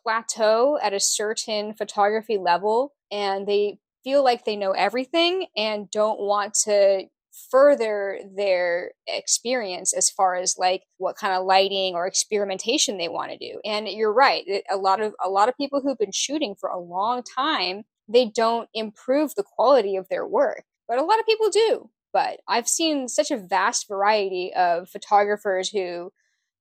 [0.01, 6.21] plateau at a certain photography level and they feel like they know everything and don't
[6.21, 7.03] want to
[7.51, 13.31] further their experience as far as like what kind of lighting or experimentation they want
[13.31, 16.55] to do and you're right a lot of a lot of people who've been shooting
[16.59, 21.20] for a long time they don't improve the quality of their work but a lot
[21.20, 26.11] of people do but i've seen such a vast variety of photographers who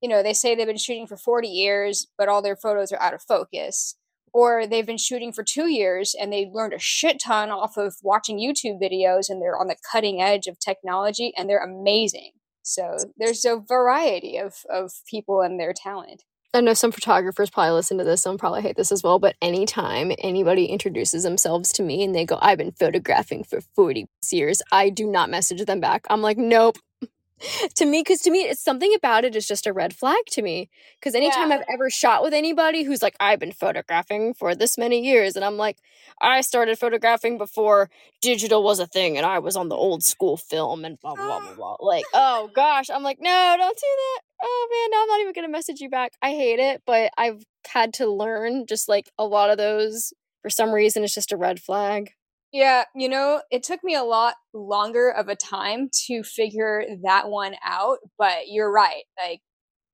[0.02, 3.02] you know, they say they've been shooting for 40 years, but all their photos are
[3.02, 3.96] out of focus.
[4.38, 7.96] Or they've been shooting for two years and they learned a shit ton off of
[8.04, 12.34] watching YouTube videos and they're on the cutting edge of technology and they're amazing.
[12.62, 16.22] So there's a variety of, of people and their talent.
[16.54, 19.36] I know some photographers probably listen to this, some probably hate this as well, but
[19.42, 24.62] anytime anybody introduces themselves to me and they go, I've been photographing for 40 years,
[24.72, 26.06] I do not message them back.
[26.12, 26.78] I'm like, nope,
[27.76, 30.42] to me because to me it's something about it is just a red flag to
[30.42, 30.70] me
[31.00, 31.58] because anytime yeah.
[31.58, 35.46] i've ever shot with anybody who's like i've been photographing for this many years and
[35.46, 35.78] i'm like
[36.20, 37.90] i started photographing before
[38.22, 41.40] digital was a thing and i was on the old school film and blah blah
[41.40, 44.22] blah blah, like oh gosh i'm like no don't do that.
[44.42, 46.14] Oh man now i'm not even gonna message you back.
[46.22, 50.50] I hate it but i've had to learn just like a lot of those for
[50.50, 52.12] some reason it's just a red flag
[52.58, 57.30] yeah, you know, it took me a lot longer of a time to figure that
[57.30, 59.04] one out, but you're right.
[59.24, 59.42] Like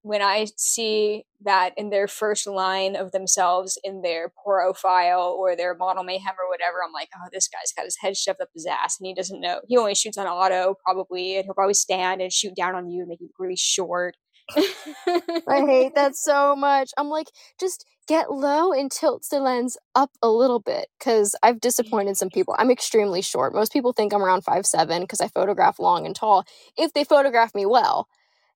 [0.02, 5.76] when I see that in their first line of themselves in their profile or their
[5.76, 8.66] model mayhem or whatever, I'm like, oh, this guy's got his head shoved up his
[8.66, 9.60] ass and he doesn't know.
[9.68, 13.02] He only shoots on auto, probably, and he'll probably stand and shoot down on you
[13.02, 14.16] and make you really short.
[14.56, 16.92] I hate that so much.
[16.98, 17.28] I'm like,
[17.60, 22.30] just get low and tilt the lens up a little bit because I've disappointed some
[22.30, 22.56] people.
[22.58, 23.54] I'm extremely short.
[23.54, 26.46] Most people think I'm around five seven because I photograph long and tall
[26.78, 28.08] if they photograph me well.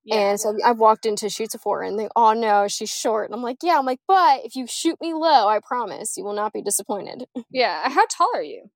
[0.04, 0.16] Yeah.
[0.16, 3.28] And so I've walked into shoots before and they, oh no, she's short.
[3.28, 6.24] And I'm like, yeah, I'm like, but if you shoot me low, I promise you
[6.24, 7.26] will not be disappointed.
[7.52, 7.90] Yeah.
[7.90, 8.70] How tall are you?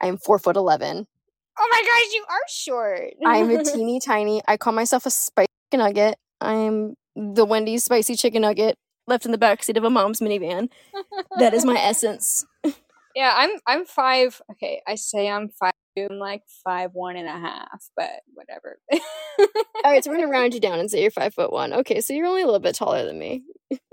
[0.00, 1.06] I am four foot 11.
[1.58, 3.14] Oh my gosh, you are short.
[3.24, 4.42] I'm a teeny tiny.
[4.46, 6.16] I call myself a spicy nugget.
[6.40, 10.68] I'm the Wendy's spicy chicken nugget left in the backseat of a mom's minivan.
[11.38, 12.44] that is my essence.
[13.14, 14.40] yeah, I'm I'm five.
[14.52, 15.72] Okay, I say I'm five.
[15.98, 18.78] I'm like five one and a half, but whatever.
[19.82, 21.72] All right, so we're gonna round you down and say you're five foot one.
[21.72, 23.44] Okay, so you're only a little bit taller than me.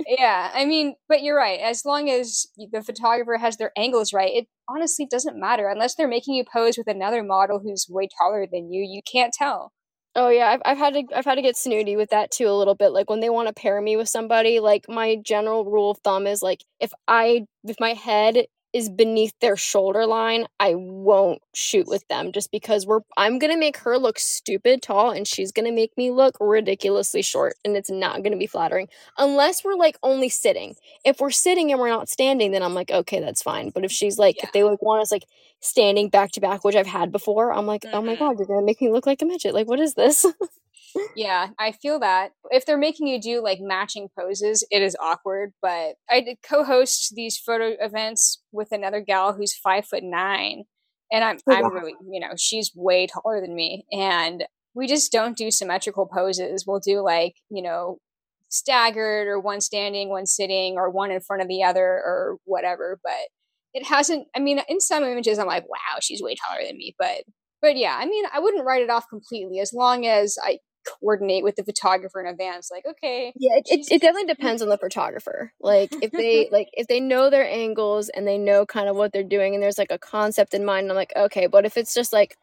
[0.06, 1.62] yeah, I mean, but you're right.
[1.62, 6.08] As long as the photographer has their angles right, it honestly doesn't matter unless they're
[6.10, 8.84] making you pose with another model who's way taller than you.
[8.86, 9.72] You can't tell.
[10.16, 12.54] Oh yeah, I've I've had to I've had to get snooty with that too a
[12.54, 12.90] little bit.
[12.90, 16.28] Like when they want to pair me with somebody, like my general rule of thumb
[16.28, 21.88] is like if I if my head is beneath their shoulder line, I won't shoot
[21.88, 25.52] with them just because we're I'm going to make her look stupid tall and she's
[25.52, 29.64] going to make me look ridiculously short and it's not going to be flattering unless
[29.64, 30.76] we're like only sitting.
[31.06, 33.70] If we're sitting and we're not standing then I'm like okay, that's fine.
[33.70, 34.46] But if she's like yeah.
[34.46, 35.26] if they like want us like
[35.60, 37.96] standing back to back, which I've had before, I'm like, mm-hmm.
[37.96, 38.24] "Oh my mm-hmm.
[38.24, 39.54] god, you're going to make me look like a midget.
[39.54, 40.26] Like what is this?"
[41.16, 42.32] yeah, I feel that.
[42.52, 45.54] If they're making you do like matching poses, it is awkward.
[45.62, 50.64] But I did co-host these photo events with another gal who's five foot nine,
[51.12, 55.12] and I'm oh, I'm really you know she's way taller than me, and we just
[55.12, 56.66] don't do symmetrical poses.
[56.68, 57.98] We'll do like you know
[58.50, 63.00] staggered or one standing, one sitting, or one in front of the other or whatever.
[63.04, 63.30] But
[63.74, 64.28] it hasn't.
[64.36, 67.24] I mean, in some images, I'm like, wow, she's way taller than me, but
[67.62, 71.44] but yeah, I mean, I wouldn't write it off completely as long as I coordinate
[71.44, 74.78] with the photographer in advance like okay yeah it, it, it, definitely depends on the
[74.78, 75.54] photographer.
[75.60, 79.14] Like if they like if they know their angles and they know kind of what
[79.14, 81.94] they're doing and there's like a concept in mind i'm like okay but if it's
[81.94, 82.38] just like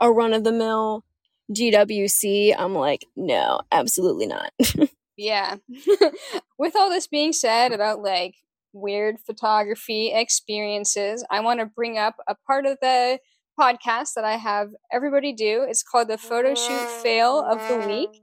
[0.00, 1.04] a run-of-the-mill
[1.52, 4.52] gwc i'm like no absolutely not.
[5.18, 5.56] Yeah.
[6.58, 8.36] With all this being said about like
[8.72, 13.18] weird photography experiences i want to bring up a part of the
[13.58, 15.66] podcast that I have everybody do.
[15.68, 18.22] It's called the Photo Shoot Fail of the Week.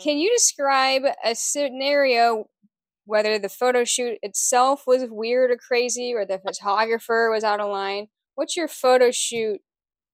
[0.00, 2.46] Can you describe a scenario
[3.06, 7.70] whether the photo shoot itself was weird or crazy or the photographer was out of
[7.70, 8.06] line?
[8.34, 9.60] What's your photo shoot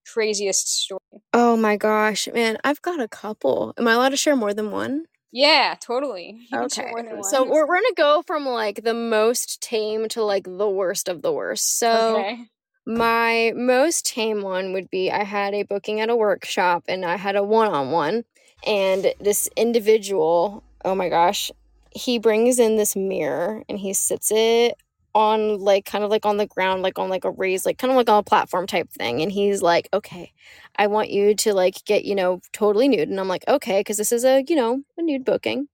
[0.07, 1.01] craziest story?
[1.33, 3.75] Oh my gosh, man, I've got a couple.
[3.79, 5.05] Am I allowed to share more than one?
[5.33, 6.49] Yeah, totally.
[6.53, 6.93] okay.
[7.23, 11.23] So we're, we're gonna go from like the most tame to like the worst of
[11.23, 11.79] the worst.
[11.79, 12.39] So okay.
[12.87, 17.17] My most tame one would be I had a booking at a workshop and I
[17.17, 18.25] had a one on one.
[18.67, 21.51] And this individual, oh my gosh,
[21.93, 24.77] he brings in this mirror and he sits it
[25.15, 27.91] on like kind of like on the ground, like on like a raised, like kind
[27.91, 29.23] of like on a platform type thing.
[29.23, 30.33] And he's like, okay,
[30.77, 33.09] I want you to like get, you know, totally nude.
[33.09, 35.69] And I'm like, okay, because this is a, you know, a nude booking.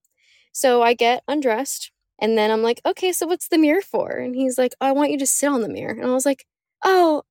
[0.52, 4.12] So I get undressed and then I'm like, okay, so what's the mirror for?
[4.12, 5.92] And he's like, oh, I want you to sit on the mirror.
[5.92, 6.46] And I was like,
[6.84, 7.22] oh,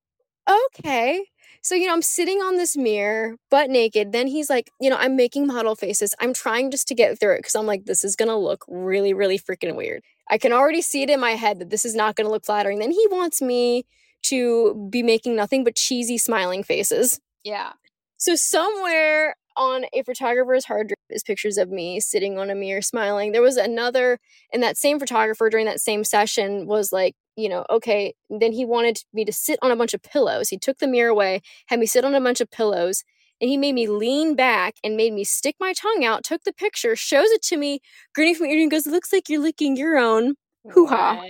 [0.50, 1.26] okay.
[1.62, 4.12] So, you know, I'm sitting on this mirror, butt naked.
[4.12, 6.14] Then he's like, you know, I'm making model faces.
[6.20, 8.64] I'm trying just to get through it because I'm like, this is going to look
[8.68, 10.04] really, really freaking weird.
[10.30, 12.46] I can already see it in my head that this is not going to look
[12.46, 12.78] flattering.
[12.78, 13.86] Then he wants me
[14.24, 17.20] to be making nothing but cheesy smiling faces.
[17.44, 17.74] Yeah.
[18.18, 22.82] So, somewhere on a photographer's hard drive is pictures of me sitting on a mirror
[22.82, 23.32] smiling.
[23.32, 24.20] There was another,
[24.54, 28.66] and that same photographer during that same session was like, you know, okay, then he
[28.66, 30.50] wanted me to sit on a bunch of pillows.
[30.50, 33.04] He took the mirror away, had me sit on a bunch of pillows,
[33.42, 36.54] and he made me lean back and made me stick my tongue out, took the
[36.54, 37.80] picture, shows it to me,
[38.14, 40.36] grinning from ear to ear, and goes, Looks like you're licking your own.
[40.72, 41.22] Hoo ha.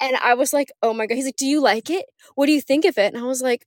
[0.00, 1.16] And I was like, Oh my God.
[1.16, 2.06] He's like, Do you like it?
[2.34, 3.12] What do you think of it?
[3.14, 3.66] And I was like,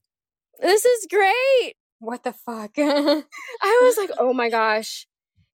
[0.59, 1.75] This is great.
[1.99, 2.71] What the fuck?
[2.77, 3.23] I
[3.81, 5.08] was like, Oh my gosh.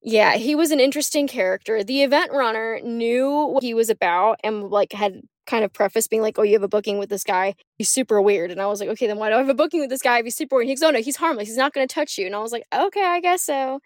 [0.04, 1.84] Yeah, he was an interesting character.
[1.84, 6.22] The event runner knew what he was about and like had kind of preface being
[6.22, 7.54] like, "Oh, you have a booking with this guy.
[7.76, 9.80] He's super weird." And I was like, "Okay, then why do I have a booking
[9.80, 11.46] with this guy if he's super weird?" And he goes, "Oh no, he's harmless.
[11.48, 13.80] He's not going to touch you." And I was like, "Okay, I guess so."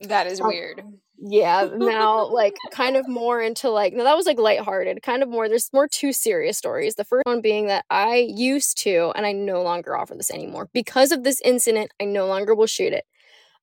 [0.00, 0.82] That is um, weird.
[1.22, 5.02] Yeah, now like kind of more into like no, that was like lighthearted.
[5.02, 5.48] Kind of more.
[5.48, 6.94] There's more two serious stories.
[6.94, 10.68] The first one being that I used to, and I no longer offer this anymore
[10.72, 11.92] because of this incident.
[12.00, 13.04] I no longer will shoot it.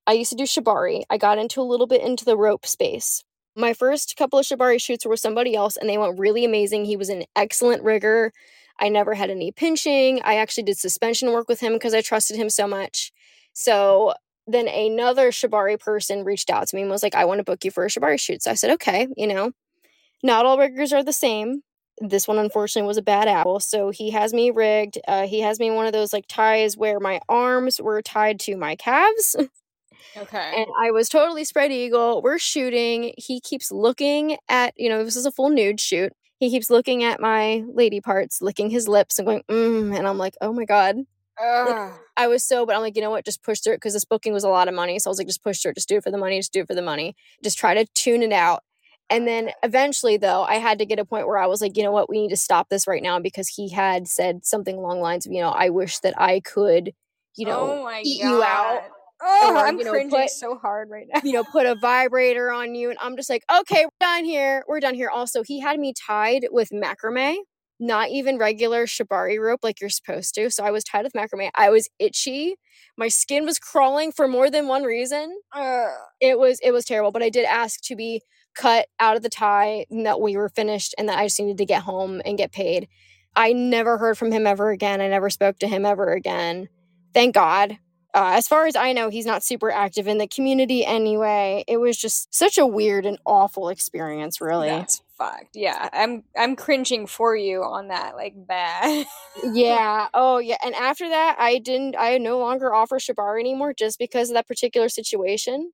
[0.05, 1.03] I used to do shibari.
[1.09, 3.23] I got into a little bit into the rope space.
[3.55, 6.85] My first couple of shibari shoots were with somebody else and they went really amazing.
[6.85, 8.31] He was an excellent rigger.
[8.79, 10.21] I never had any pinching.
[10.23, 13.11] I actually did suspension work with him because I trusted him so much.
[13.53, 14.13] So
[14.47, 17.65] then another shibari person reached out to me and was like, I want to book
[17.65, 18.43] you for a shibari shoot.
[18.43, 19.51] So I said, okay, you know,
[20.23, 21.61] not all riggers are the same.
[21.99, 23.59] This one, unfortunately, was a bad apple.
[23.59, 24.99] So he has me rigged.
[25.07, 28.39] Uh, he has me in one of those like ties where my arms were tied
[28.41, 29.35] to my calves.
[30.15, 30.53] Okay.
[30.55, 32.21] And I was totally spread eagle.
[32.21, 33.13] We're shooting.
[33.17, 36.13] He keeps looking at, you know, this is a full nude shoot.
[36.39, 40.17] He keeps looking at my lady parts, licking his lips and going, mm, and I'm
[40.17, 40.97] like, oh my God.
[41.39, 41.97] Like, ah.
[42.15, 43.25] I was so, but I'm like, you know what?
[43.25, 44.99] Just push through it because this booking was a lot of money.
[44.99, 45.75] So I was like, just push through it.
[45.75, 46.39] Just do it for the money.
[46.39, 47.15] Just do it for the money.
[47.43, 48.63] Just try to tune it out.
[49.09, 51.83] And then eventually, though, I had to get a point where I was like, you
[51.83, 52.09] know what?
[52.09, 55.31] We need to stop this right now because he had said something along lines of,
[55.31, 56.91] you know, I wish that I could,
[57.37, 58.29] you know, oh eat God.
[58.29, 58.83] you out
[59.21, 61.21] Oh, or, I'm you know, cringing put, so hard right now.
[61.23, 64.63] You know, put a vibrator on you, and I'm just like, okay, we're done here.
[64.67, 65.09] We're done here.
[65.09, 67.37] Also, he had me tied with macrame,
[67.79, 70.49] not even regular shibari rope like you're supposed to.
[70.49, 71.49] So I was tied with macrame.
[71.55, 72.55] I was itchy.
[72.97, 75.37] My skin was crawling for more than one reason.
[75.53, 75.87] Uh,
[76.19, 77.11] it was it was terrible.
[77.11, 78.21] But I did ask to be
[78.55, 81.57] cut out of the tie, and that we were finished, and that I just needed
[81.59, 82.87] to get home and get paid.
[83.35, 84.99] I never heard from him ever again.
[84.99, 86.69] I never spoke to him ever again.
[87.13, 87.77] Thank God
[88.17, 91.63] uh, as far as I know, he's not super active in the community anyway.
[91.67, 94.69] It was just such a weird and awful experience, really.
[94.69, 95.55] That's fucked.
[95.55, 99.05] Yeah, I'm I'm cringing for you on that, like bad.
[99.43, 100.07] yeah.
[100.15, 100.57] Oh yeah.
[100.65, 101.95] And after that, I didn't.
[101.95, 105.71] I no longer offer Shibari anymore, just because of that particular situation.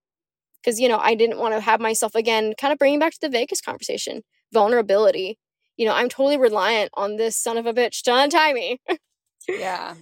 [0.62, 2.56] Because you know, I didn't want to have myself again.
[2.60, 5.40] Kind of bringing back to the Vegas conversation, vulnerability.
[5.78, 8.82] You know, I'm totally reliant on this son of a bitch to untie me.
[9.48, 9.96] yeah.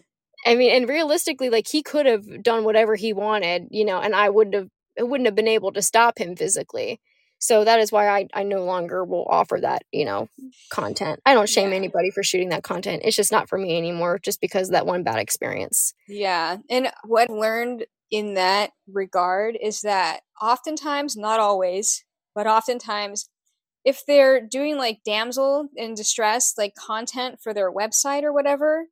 [0.46, 4.16] I mean, and realistically, like he could have done whatever he wanted, you know, and
[4.16, 7.00] I wouldn't have it wouldn't have been able to stop him physically.
[7.40, 10.30] So that is why I, I no longer will offer that, you know,
[10.70, 11.22] content.
[11.26, 11.78] I don't shame yeah.
[11.78, 13.02] anybody for shooting that content.
[13.04, 15.96] It's just not for me anymore, just because of that one bad experience.
[16.08, 16.58] Yeah.
[16.70, 22.04] And what I've learned in that regard is that oftentimes, not always,
[22.36, 23.28] but oftentimes,
[23.84, 28.86] if they're doing like damsel in distress, like content for their website or whatever,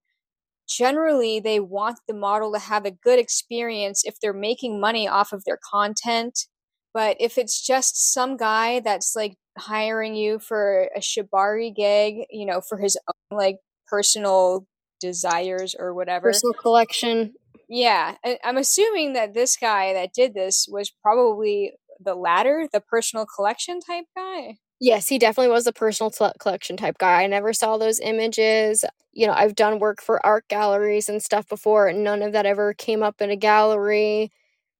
[0.69, 5.34] generally they want the model to have a good experience if they're making money off
[5.34, 6.45] of their content.
[6.93, 12.45] But if it's just some guy that's like hiring you for a shibari gig, you
[12.45, 14.67] know, for his own like personal
[14.99, 17.34] desires or whatever, personal collection.
[17.67, 23.27] Yeah, I'm assuming that this guy that did this was probably the latter, the personal
[23.27, 24.58] collection type guy.
[24.79, 27.23] Yes, he definitely was a personal t- collection type guy.
[27.23, 28.85] I never saw those images.
[29.11, 32.45] You know, I've done work for art galleries and stuff before, and none of that
[32.45, 34.31] ever came up in a gallery.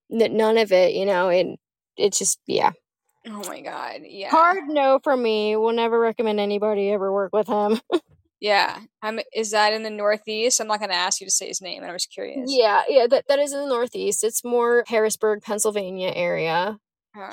[0.10, 1.48] none of it, you know, it
[1.98, 2.72] it just yeah.
[3.28, 4.30] Oh my god, yeah.
[4.30, 5.56] Hard no for me.
[5.56, 7.82] Will never recommend anybody ever work with him.
[8.40, 9.20] yeah, I'm.
[9.36, 10.62] Is that in the Northeast?
[10.62, 11.84] I'm not going to ask you to say his name.
[11.84, 12.50] I was curious.
[12.52, 14.24] Yeah, yeah, that that is in the Northeast.
[14.24, 16.80] It's more Harrisburg, Pennsylvania area.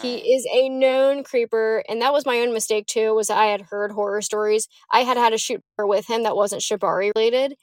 [0.01, 3.15] He is a known creeper, and that was my own mistake too.
[3.15, 4.69] Was I had heard horror stories.
[4.90, 7.57] I had had a shoot with him that wasn't Shibari related,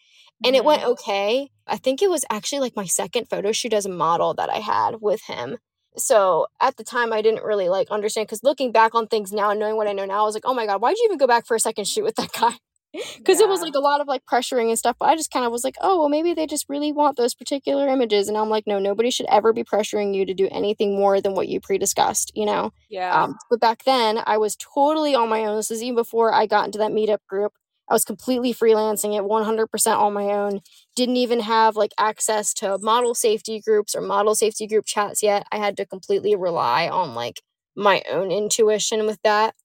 [0.46, 0.92] and it went mm-hmm.
[0.92, 1.50] okay.
[1.68, 4.58] I think it was actually like my second photo shoot as a model that I
[4.58, 5.58] had with him.
[5.96, 9.52] So at the time, I didn't really like understand because looking back on things now
[9.52, 11.18] and knowing what I know now, I was like, oh my god, why'd you even
[11.18, 12.54] go back for a second shoot with that guy?
[13.18, 13.46] because yeah.
[13.46, 15.52] it was like a lot of like pressuring and stuff but i just kind of
[15.52, 18.68] was like oh well maybe they just really want those particular images and i'm like
[18.68, 22.32] no nobody should ever be pressuring you to do anything more than what you pre-discussed
[22.36, 25.82] you know yeah um, but back then i was totally on my own this is
[25.82, 27.54] even before i got into that meetup group
[27.90, 30.62] i was completely freelancing it 100% on my own
[30.96, 35.48] didn't even have like access to model safety groups or model safety group chats yet.
[35.52, 37.42] I had to completely rely on like
[37.76, 39.56] my own intuition with that.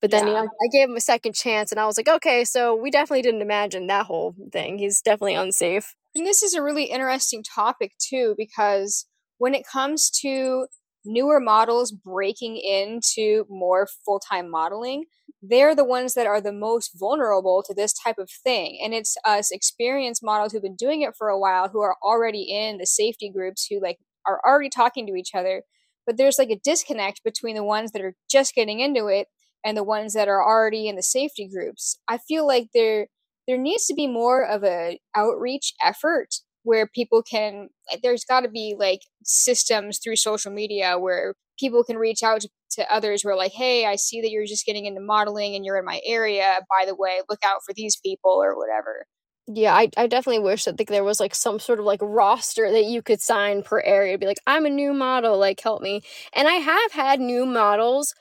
[0.00, 0.32] But then, yeah.
[0.32, 2.90] you know, I gave him a second chance and I was like, okay, so we
[2.90, 4.78] definitely didn't imagine that whole thing.
[4.78, 5.94] He's definitely unsafe.
[6.14, 9.06] And this is a really interesting topic, too, because
[9.38, 10.66] when it comes to
[11.04, 15.04] newer models breaking into more full time modeling,
[15.42, 18.78] they're the ones that are the most vulnerable to this type of thing.
[18.82, 22.42] And it's us experienced models who've been doing it for a while who are already
[22.42, 25.62] in the safety groups who like are already talking to each other.
[26.06, 29.28] But there's like a disconnect between the ones that are just getting into it
[29.64, 31.98] and the ones that are already in the safety groups.
[32.08, 33.08] I feel like there
[33.48, 36.28] there needs to be more of a outreach effort
[36.62, 37.68] where people can
[38.02, 42.48] there's got to be like systems through social media where people can reach out to,
[42.70, 45.64] to others who are like hey i see that you're just getting into modeling and
[45.64, 46.60] you're in my area.
[46.68, 49.06] By the way look out for these people or whatever.
[49.46, 52.70] Yeah I, I definitely wish that like, there was like some sort of like roster
[52.70, 54.18] that you could sign per area.
[54.18, 56.02] Be like i'm a new model like help me.
[56.34, 58.14] And i have had new models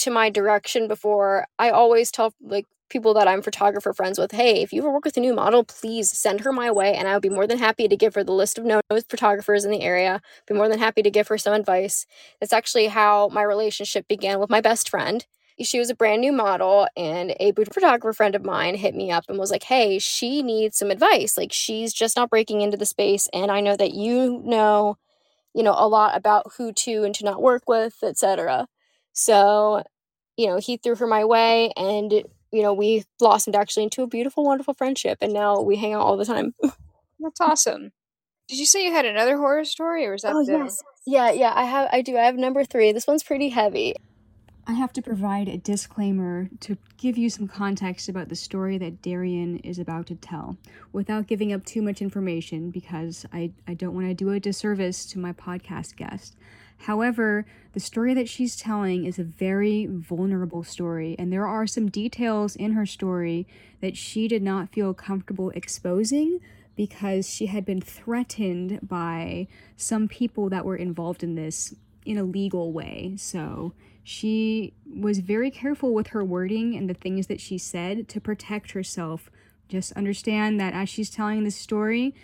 [0.00, 4.62] to my direction before i always tell like people that I'm photographer friends with, hey,
[4.62, 7.14] if you ever work with a new model, please send her my way, and I
[7.14, 9.80] would be more than happy to give her the list of known photographers in the
[9.82, 10.20] area.
[10.46, 12.04] Be more than happy to give her some advice.
[12.40, 15.24] That's actually how my relationship began with my best friend.
[15.62, 19.24] She was a brand new model, and a photographer friend of mine hit me up
[19.28, 21.36] and was like, "Hey, she needs some advice.
[21.36, 24.96] Like she's just not breaking into the space, and I know that you know,
[25.54, 28.68] you know, a lot about who to and to not work with, etc."
[29.12, 29.82] So,
[30.36, 32.12] you know, he threw her my way, and
[32.52, 36.02] you know, we blossomed actually into a beautiful, wonderful friendship, and now we hang out
[36.02, 36.54] all the time.
[37.20, 37.92] That's awesome.
[38.48, 40.34] Did you say you had another horror story, or was that?
[40.34, 40.52] Oh the...
[40.52, 41.52] yes, yeah, yeah.
[41.54, 42.16] I have, I do.
[42.16, 42.92] I have number three.
[42.92, 43.94] This one's pretty heavy.
[44.66, 49.02] I have to provide a disclaimer to give you some context about the story that
[49.02, 50.58] Darian is about to tell,
[50.92, 55.06] without giving up too much information, because I, I don't want to do a disservice
[55.06, 56.36] to my podcast guest.
[56.84, 61.90] However, the story that she's telling is a very vulnerable story, and there are some
[61.90, 63.46] details in her story
[63.80, 66.40] that she did not feel comfortable exposing
[66.76, 71.74] because she had been threatened by some people that were involved in this
[72.06, 73.14] in a legal way.
[73.18, 78.20] So she was very careful with her wording and the things that she said to
[78.22, 79.30] protect herself.
[79.68, 82.14] Just understand that as she's telling this story,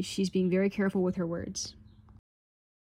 [0.00, 1.74] she's being very careful with her words.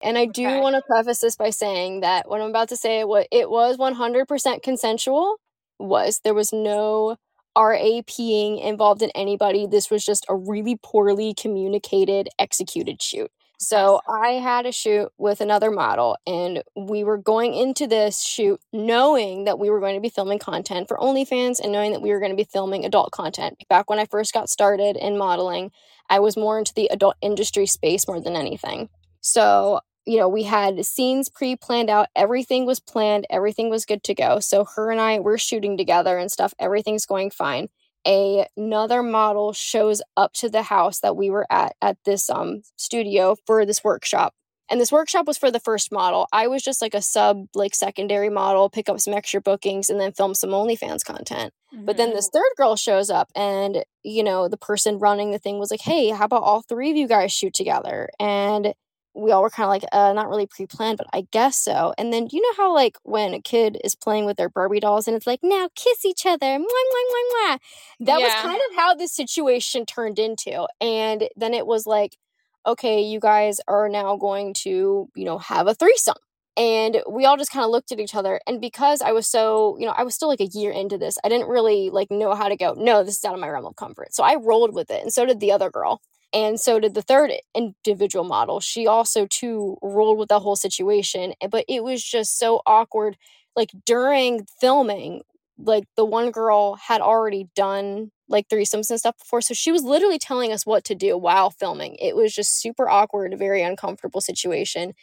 [0.02, 0.60] And I do okay.
[0.62, 3.78] want to preface this by saying that what I'm about to say, what it was
[3.78, 5.38] 100% consensual.
[5.80, 7.18] Was there was no
[7.58, 9.66] RAPing involved in anybody.
[9.66, 13.32] This was just a really poorly communicated, executed shoot.
[13.60, 18.62] So I had a shoot with another model, and we were going into this shoot
[18.72, 22.12] knowing that we were going to be filming content for OnlyFans and knowing that we
[22.12, 23.58] were going to be filming adult content.
[23.68, 25.72] Back when I first got started in modeling,
[26.08, 28.90] I was more into the adult industry space more than anything.
[29.22, 32.08] So you know, we had scenes pre planned out.
[32.16, 33.28] Everything was planned.
[33.30, 34.40] Everything was good to go.
[34.40, 36.54] So her and I were shooting together and stuff.
[36.58, 37.68] Everything's going fine.
[38.08, 42.62] A, another model shows up to the house that we were at at this um
[42.78, 44.34] studio for this workshop.
[44.70, 46.28] And this workshop was for the first model.
[46.34, 50.00] I was just like a sub, like secondary model, pick up some extra bookings and
[50.00, 51.54] then film some OnlyFans content.
[51.74, 51.86] Mm-hmm.
[51.86, 52.38] But then this mm-hmm.
[52.38, 56.10] third girl shows up, and you know, the person running the thing was like, Hey,
[56.10, 58.10] how about all three of you guys shoot together?
[58.20, 58.74] And
[59.18, 61.94] we all were kind of like, uh, not really pre planned, but I guess so.
[61.98, 65.08] And then you know how, like, when a kid is playing with their Barbie dolls
[65.08, 66.46] and it's like, now kiss each other.
[66.46, 67.60] Mwah, mwah, mwah, mwah.
[68.02, 68.26] That yeah.
[68.26, 70.68] was kind of how this situation turned into.
[70.80, 72.18] And then it was like,
[72.66, 76.18] okay, you guys are now going to, you know, have a threesome.
[76.58, 78.42] And we all just kind of looked at each other.
[78.48, 81.18] And because I was so, you know, I was still like a year into this,
[81.24, 83.66] I didn't really like know how to go, no, this is out of my realm
[83.66, 84.14] of comfort.
[84.14, 85.04] So I rolled with it.
[85.04, 86.02] And so did the other girl.
[86.38, 88.60] And so did the third individual model.
[88.60, 93.18] She also too rolled with the whole situation, eh, but it was just so awkward.
[93.56, 95.24] Like during filming,
[95.58, 99.42] like the one girl had already done like threesomes and stuff before.
[99.42, 101.96] So she was literally telling us what to do while filming.
[102.00, 104.94] It was just super awkward, a very uncomfortable situation.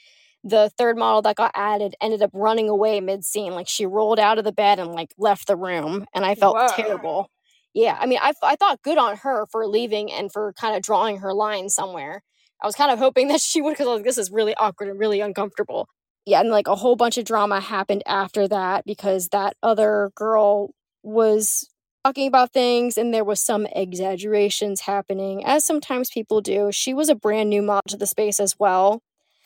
[0.45, 3.55] The third model that got added ended up running away mid scene.
[3.55, 6.07] Like she rolled out of the bed and like left the room.
[6.15, 6.77] And I felt Whoa.
[6.77, 7.29] terrible
[7.75, 10.83] yeah, I mean, I, I thought good on her for leaving and for kind of
[10.83, 12.23] drawing her line somewhere.
[12.63, 14.99] I was kind of hoping that she would, because like, this is really awkward and
[14.99, 15.89] really uncomfortable.
[16.25, 20.71] Yeah, and like a whole bunch of drama happened after that because that other girl
[21.03, 21.69] was
[22.03, 26.71] talking about things and there was some exaggerations happening, as sometimes people do.
[26.73, 29.03] She was a brand new mod to the space as well.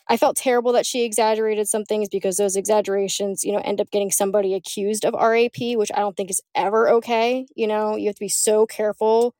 [0.09, 3.91] I felt terrible that she exaggerated some things because those exaggerations, you know, end up
[3.91, 7.45] getting somebody accused of RAP, which I don't think is ever okay.
[7.55, 9.35] You know, you have to be so careful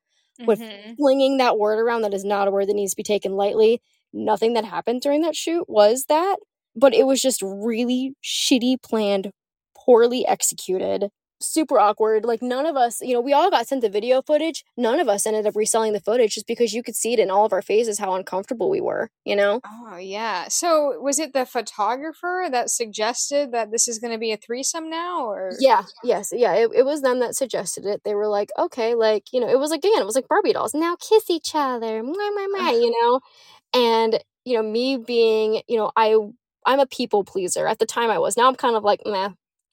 [0.46, 0.94] with mm-hmm.
[0.94, 3.82] flinging that word around that is not a word that needs to be taken lightly.
[4.14, 6.38] Nothing that happened during that shoot was that,
[6.76, 9.32] but it was just really shitty planned,
[9.76, 11.10] poorly executed
[11.42, 12.26] super awkward.
[12.26, 14.64] Like none of us, you know, we all got sent the video footage.
[14.78, 17.30] None of us ended up reselling the footage just because you could see it in
[17.30, 19.62] all of our faces how uncomfortable we were, you know?
[19.66, 20.48] Oh yeah.
[20.50, 25.26] So was it the photographer that suggested that this is gonna be a threesome now
[25.26, 26.54] or Yeah, yes, yeah.
[26.54, 28.02] It, it was them that suggested it.
[28.04, 30.54] They were like, okay, like, you know, it was like again, it was like Barbie
[30.54, 30.74] dolls.
[30.74, 32.72] Now kiss each other, mwah, mwah, uh-huh.
[32.72, 33.20] mwah, you know?
[33.74, 36.16] And, you know, me being, you know, I
[36.66, 37.68] I'm a people pleaser.
[37.68, 38.38] At the time I was.
[38.38, 39.30] Now I'm kind of like, meh,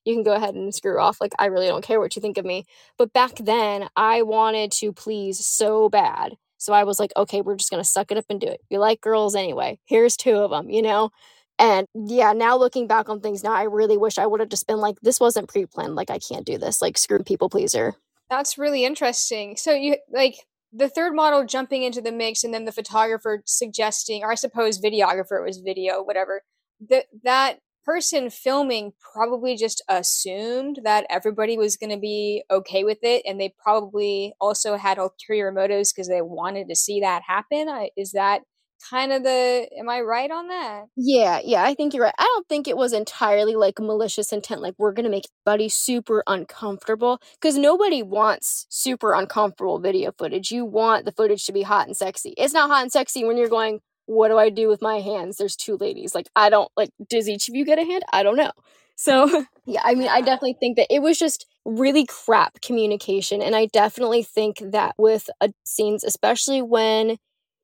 [0.07, 1.21] you can go ahead and screw off.
[1.21, 2.65] Like, I really don't care what you think of me.
[2.97, 6.37] But back then, I wanted to please so bad.
[6.59, 8.61] So I was like, okay, we're just going to suck it up and do it.
[8.71, 9.79] You like girls anyway.
[9.85, 11.11] Here's two of them, you know?
[11.59, 14.67] And yeah, now looking back on things now, I really wish I would have just
[14.67, 15.97] been like, this wasn't pre planned.
[15.97, 16.81] Like, I can't do this.
[16.81, 17.95] Like, screw people pleaser.
[18.31, 19.57] That's really interesting.
[19.57, 24.23] So, you like, the third model jumping into the mix and then the photographer suggesting
[24.23, 26.43] or i suppose videographer was video whatever
[26.81, 32.99] that that person filming probably just assumed that everybody was going to be okay with
[33.03, 37.69] it and they probably also had ulterior motives because they wanted to see that happen.
[37.97, 38.43] Is that
[38.91, 40.85] kind of the am i right on that?
[40.97, 42.15] Yeah yeah i think you're right.
[42.19, 46.23] I don't think it was entirely like malicious intent like we're gonna make buddy super
[46.27, 50.51] uncomfortable because nobody wants super uncomfortable video footage.
[50.51, 52.35] You want the footage to be hot and sexy.
[52.37, 55.37] It's not hot and sexy when you're going what do I do with my hands?
[55.37, 56.15] There's two ladies.
[56.15, 58.05] Like, I don't, like, does each of you get a hand?
[58.13, 58.53] I don't know.
[58.97, 63.43] So, yeah, I mean, I definitely think that it was just really crap communication.
[63.43, 67.17] And I definitely think that with uh, scenes, especially when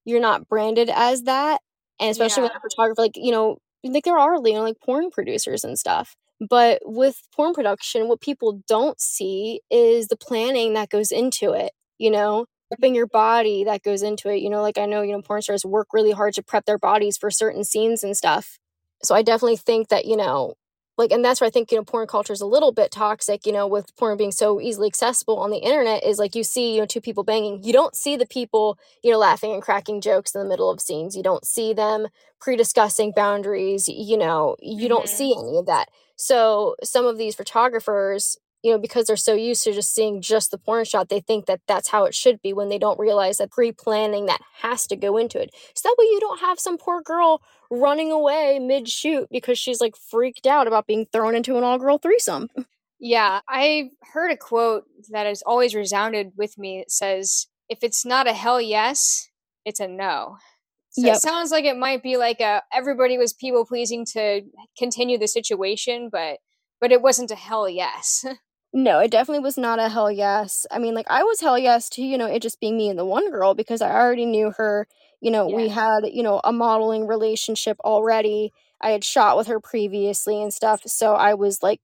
[0.05, 1.61] you're not branded as that,
[2.01, 2.49] and especially yeah.
[2.49, 5.78] when a photographer, like, you know, like there are, you know, like porn producers and
[5.78, 6.16] stuff.
[6.49, 11.72] But with porn production, what people don't see is the planning that goes into it,
[11.99, 12.47] you know?
[12.73, 14.41] Prepping your body that goes into it.
[14.41, 16.79] You know, like I know, you know, porn stars work really hard to prep their
[16.79, 18.59] bodies for certain scenes and stuff.
[19.03, 20.55] So I definitely think that, you know,
[20.99, 23.47] like and that's where I think, you know, porn culture is a little bit toxic,
[23.47, 26.75] you know, with porn being so easily accessible on the internet is like you see,
[26.75, 27.62] you know, two people banging.
[27.64, 30.81] You don't see the people, you know, laughing and cracking jokes in the middle of
[30.81, 31.16] scenes.
[31.16, 32.09] You don't see them
[32.41, 34.89] pre-discussing boundaries, you know, you mm-hmm.
[34.89, 35.89] don't see any of that.
[36.16, 40.51] So some of these photographers, you know, because they're so used to just seeing just
[40.51, 43.39] the porn shot, they think that that's how it should be when they don't realize
[43.39, 45.51] that pre planning that has to go into it.
[45.75, 49.81] So that way you don't have some poor girl running away mid shoot because she's
[49.81, 52.49] like freaked out about being thrown into an all girl threesome.
[53.05, 56.79] Yeah, I heard a quote that has always resounded with me.
[56.79, 59.29] It says, if it's not a hell yes,
[59.65, 60.37] it's a no.
[60.91, 61.17] So yep.
[61.17, 64.43] it sounds like it might be like a everybody was people pleasing to
[64.79, 66.39] continue the situation, but
[66.81, 68.25] but it wasn't a hell yes.
[68.75, 70.66] No, it definitely was not a hell yes.
[70.70, 72.99] I mean, like I was hell yes to, you know, it just being me and
[72.99, 74.87] the one girl because I already knew her,
[75.20, 75.57] you know, yeah.
[75.57, 78.53] we had, you know, a modeling relationship already.
[78.81, 80.83] I had shot with her previously and stuff.
[80.87, 81.81] So I was like,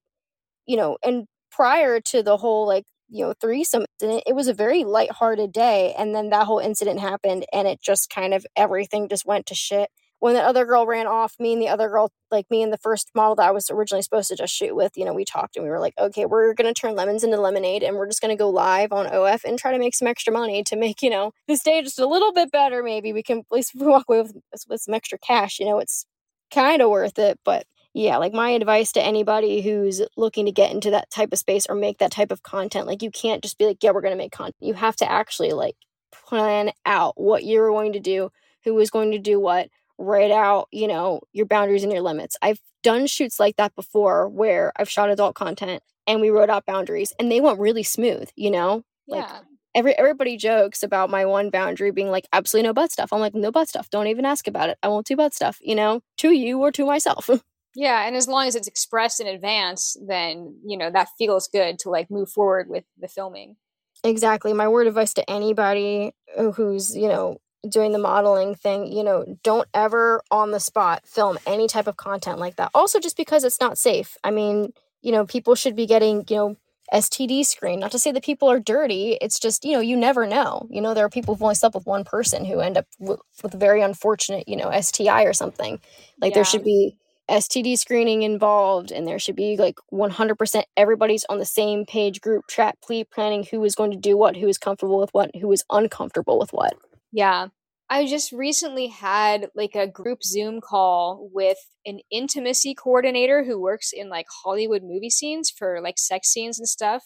[0.65, 4.53] you know, and prior to the whole like, you know, threesome incident, it was a
[4.53, 5.93] very lighthearted day.
[5.97, 9.55] And then that whole incident happened and it just kind of everything just went to
[9.55, 12.73] shit when the other girl ran off, me and the other girl, like me and
[12.73, 15.23] the first model that I was originally supposed to just shoot with, you know, we
[15.23, 18.07] talked and we were like, okay, we're going to turn lemons into lemonade and we're
[18.07, 20.75] just going to go live on OF and try to make some extra money to
[20.75, 22.83] make, you know, this day just a little bit better.
[22.83, 24.35] Maybe we can, at least we walk away with,
[24.67, 26.05] with some extra cash, you know, it's
[26.51, 27.39] kind of worth it.
[27.45, 31.39] But yeah, like my advice to anybody who's looking to get into that type of
[31.39, 34.01] space or make that type of content, like you can't just be like, yeah, we're
[34.01, 34.55] going to make content.
[34.59, 35.75] You have to actually like
[36.11, 38.31] plan out what you're going to do,
[38.63, 39.69] who is going to do what
[39.99, 42.37] write out, you know, your boundaries and your limits.
[42.41, 46.65] I've done shoots like that before where I've shot adult content and we wrote out
[46.65, 48.83] boundaries and they went really smooth, you know?
[49.05, 49.17] Yeah.
[49.17, 49.29] Like
[49.75, 53.11] every everybody jokes about my one boundary being like absolutely no butt stuff.
[53.11, 53.89] I'm like, no butt stuff.
[53.89, 54.77] Don't even ask about it.
[54.81, 57.29] I won't do butt stuff, you know, to you or to myself.
[57.75, 61.77] yeah, and as long as it's expressed in advance, then, you know, that feels good
[61.79, 63.57] to like move forward with the filming.
[64.03, 64.53] Exactly.
[64.53, 66.13] My word of advice to anybody
[66.55, 67.37] who's, you know,
[67.67, 71.97] doing the modeling thing, you know, don't ever on the spot film any type of
[71.97, 72.71] content like that.
[72.73, 74.17] Also, just because it's not safe.
[74.23, 76.57] I mean, you know, people should be getting, you know,
[76.93, 77.79] STD screen.
[77.79, 79.17] Not to say that people are dirty.
[79.21, 80.67] It's just, you know, you never know.
[80.69, 83.53] You know, there are people who've only slept with one person who end up with
[83.53, 85.79] a very unfortunate, you know, STI or something.
[86.19, 86.35] Like yeah.
[86.35, 86.95] there should be
[87.29, 92.47] STD screening involved and there should be like 100% everybody's on the same page group
[92.47, 95.51] chat pre planning who is going to do what, who is comfortable with what, who
[95.51, 96.73] is uncomfortable with what.
[97.11, 97.47] Yeah.
[97.89, 103.91] I just recently had like a group Zoom call with an intimacy coordinator who works
[103.91, 107.03] in like Hollywood movie scenes for like sex scenes and stuff.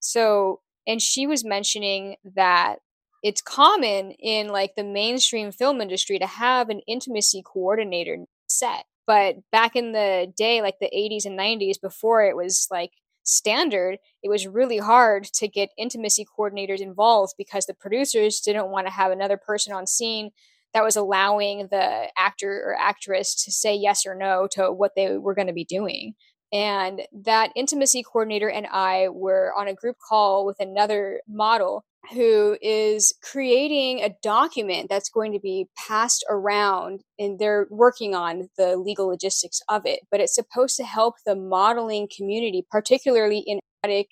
[0.00, 2.76] So, and she was mentioning that
[3.22, 8.18] it's common in like the mainstream film industry to have an intimacy coordinator
[8.48, 8.84] set.
[9.06, 12.90] But back in the day, like the 80s and 90s, before it was like
[13.28, 18.86] standard, it was really hard to get intimacy coordinators involved because the producers didn't want
[18.86, 20.30] to have another person on scene
[20.74, 25.16] that was allowing the actor or actress to say yes or no to what they
[25.16, 26.14] were going to be doing.
[26.52, 32.56] And that intimacy coordinator and I were on a group call with another model who
[32.62, 38.76] is creating a document that's going to be passed around and they're working on the
[38.76, 44.08] legal logistics of it but it's supposed to help the modeling community particularly in erotic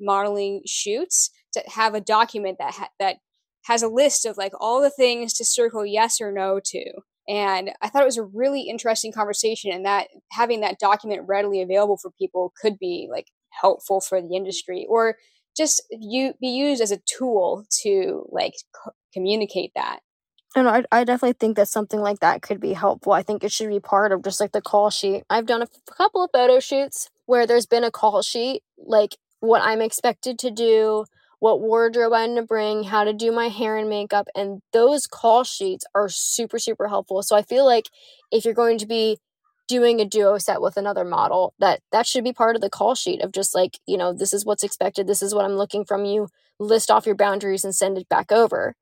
[0.00, 3.16] modeling shoots to have a document that ha- that
[3.64, 6.84] has a list of like all the things to circle yes or no to
[7.28, 11.60] and i thought it was a really interesting conversation and that having that document readily
[11.62, 15.16] available for people could be like helpful for the industry or
[15.56, 20.00] just you be used as a tool to like co- communicate that
[20.54, 23.12] and I, I definitely think that something like that could be helpful.
[23.12, 25.24] I think it should be part of just like the call sheet.
[25.28, 29.60] I've done a couple of photo shoots where there's been a call sheet, like what
[29.60, 31.04] I'm expected to do,
[31.38, 34.28] what wardrobe I'm to bring, how to do my hair and makeup.
[34.34, 37.22] And those call sheets are super, super helpful.
[37.22, 37.86] So I feel like
[38.32, 39.18] if you're going to be
[39.68, 42.94] doing a duo set with another model that that should be part of the call
[42.94, 45.84] sheet of just like you know this is what's expected this is what i'm looking
[45.84, 46.28] from you
[46.58, 48.76] list off your boundaries and send it back over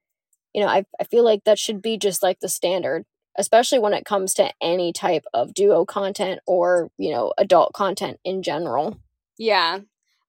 [0.52, 3.05] you know i, I feel like that should be just like the standard
[3.38, 8.20] especially when it comes to any type of duo content or you know adult content
[8.22, 8.98] in general
[9.38, 9.78] yeah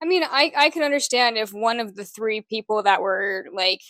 [0.01, 3.81] i mean i i can understand if one of the three people that were like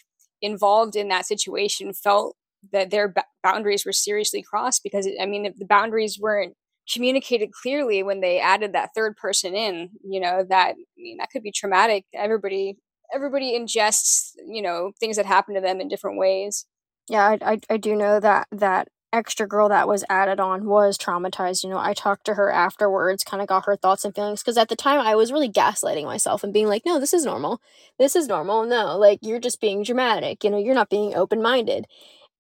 [0.42, 2.36] involved in that situation felt
[2.72, 6.54] that their boundaries were seriously crossed because I mean if the boundaries weren't
[6.92, 11.30] communicated clearly when they added that third person in, you know, that I mean that
[11.32, 12.06] could be traumatic.
[12.14, 12.78] Everybody
[13.14, 16.66] everybody ingests, you know, things that happen to them in different ways.
[17.08, 20.98] Yeah, I, I, I do know that that extra girl that was added on was
[20.98, 21.64] traumatized.
[21.64, 24.58] You know, I talked to her afterwards, kind of got her thoughts and feelings because
[24.58, 27.62] at the time I was really gaslighting myself and being like, no, this is normal.
[27.98, 28.66] This is normal.
[28.66, 30.44] No, like you're just being dramatic.
[30.44, 31.86] You know, you're not being open minded.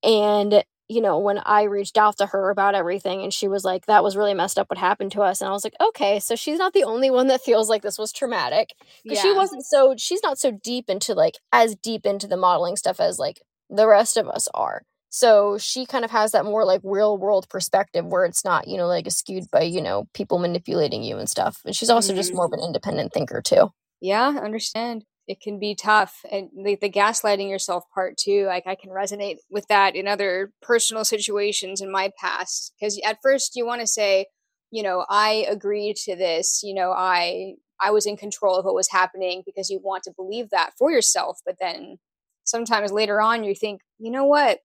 [0.03, 3.86] And, you know, when I reached out to her about everything and she was like,
[3.86, 5.41] that was really messed up what happened to us.
[5.41, 7.97] And I was like, okay, so she's not the only one that feels like this
[7.97, 8.76] was traumatic.
[9.03, 9.24] Because yeah.
[9.24, 12.99] she wasn't so, she's not so deep into like, as deep into the modeling stuff
[12.99, 14.84] as like the rest of us are.
[15.16, 18.76] So she kind of has that more like real world perspective where it's not, you
[18.76, 21.61] know, like skewed by, you know, people manipulating you and stuff.
[21.63, 22.18] And she's also mm-hmm.
[22.18, 23.70] just more of an independent thinker too.
[24.01, 28.76] Yeah, understand it can be tough and the, the gaslighting yourself part too like i
[28.76, 33.66] can resonate with that in other personal situations in my past because at first you
[33.66, 34.28] want to say
[34.70, 38.76] you know i agreed to this you know i i was in control of what
[38.76, 41.97] was happening because you want to believe that for yourself but then
[42.43, 44.59] sometimes later on you think you know what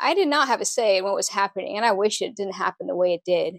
[0.00, 2.54] i did not have a say in what was happening and i wish it didn't
[2.54, 3.56] happen the way it did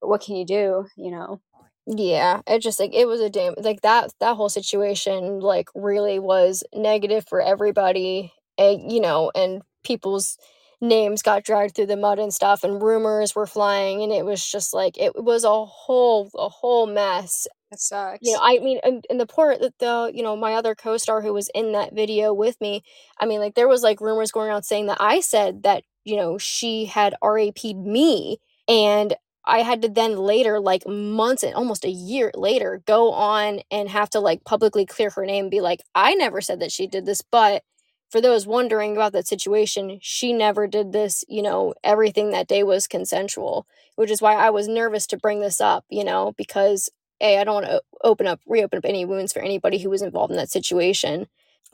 [0.00, 1.40] but what can you do you know?
[1.86, 6.18] Yeah, it just like it was a damn like that that whole situation like really
[6.18, 10.36] was negative for everybody and you know and people's
[10.80, 14.44] names got dragged through the mud and stuff and rumors were flying and it was
[14.44, 18.18] just like it was a whole a whole mess that sucks.
[18.22, 20.96] You know, I mean, and, and the poor, the, the, you know, my other co
[20.96, 22.82] star who was in that video with me,
[23.18, 26.16] I mean, like, there was like rumors going around saying that I said that, you
[26.16, 28.38] know, she had RAP'd me.
[28.68, 29.14] And
[29.44, 33.88] I had to then later, like months and almost a year later, go on and
[33.88, 36.86] have to like publicly clear her name and be like, I never said that she
[36.86, 37.22] did this.
[37.22, 37.62] But
[38.10, 41.24] for those wondering about that situation, she never did this.
[41.28, 43.66] You know, everything that day was consensual,
[43.96, 46.90] which is why I was nervous to bring this up, you know, because
[47.20, 50.02] A, I don't want to open up, reopen up any wounds for anybody who was
[50.02, 51.26] involved in that situation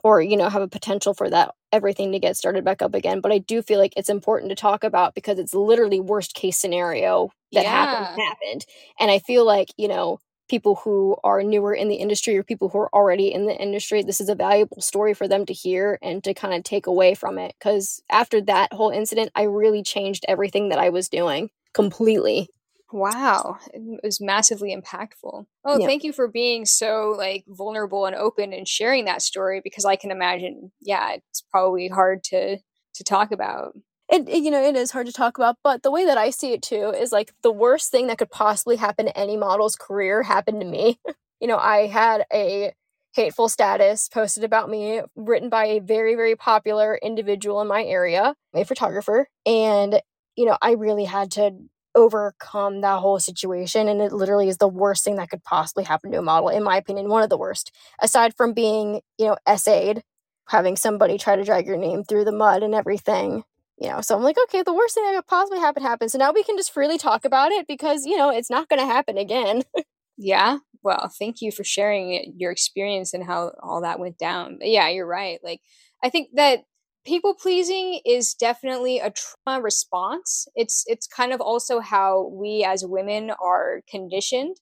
[0.03, 3.19] or you know have a potential for that everything to get started back up again
[3.19, 6.57] but i do feel like it's important to talk about because it's literally worst case
[6.57, 7.71] scenario that yeah.
[7.71, 8.65] happened happened
[8.99, 10.19] and i feel like you know
[10.49, 14.01] people who are newer in the industry or people who are already in the industry
[14.01, 17.13] this is a valuable story for them to hear and to kind of take away
[17.13, 21.49] from it because after that whole incident i really changed everything that i was doing
[21.73, 22.49] completely
[22.91, 25.45] Wow, it was massively impactful.
[25.65, 25.85] Oh, yeah.
[25.85, 29.97] thank you for being so like vulnerable and open and sharing that story because I
[29.97, 32.57] can imagine, yeah, it's probably hard to
[32.95, 33.73] to talk about.
[34.09, 36.29] It, it, you know it is hard to talk about, but the way that I
[36.29, 39.75] see it too is like the worst thing that could possibly happen to any model's
[39.75, 40.99] career happened to me.
[41.41, 42.71] you know, I had a
[43.13, 48.33] hateful status posted about me written by a very very popular individual in my area,
[48.55, 50.01] a photographer, and
[50.37, 51.51] you know, I really had to
[51.97, 56.11] overcome that whole situation and it literally is the worst thing that could possibly happen
[56.11, 57.71] to a model in my opinion one of the worst
[58.01, 60.03] aside from being you know essayed
[60.49, 63.43] having somebody try to drag your name through the mud and everything.
[63.79, 66.11] You know, so I'm like, okay, the worst thing that could possibly happen happened.
[66.11, 68.79] So now we can just freely talk about it because, you know, it's not going
[68.79, 69.61] to happen again.
[70.17, 70.57] yeah.
[70.81, 74.57] Well, thank you for sharing your experience and how all that went down.
[74.59, 75.39] But yeah, you're right.
[75.43, 75.61] Like,
[76.03, 76.61] I think that
[77.07, 80.47] people pleasing is definitely a trauma response.
[80.55, 84.57] It's it's kind of also how we as women are conditioned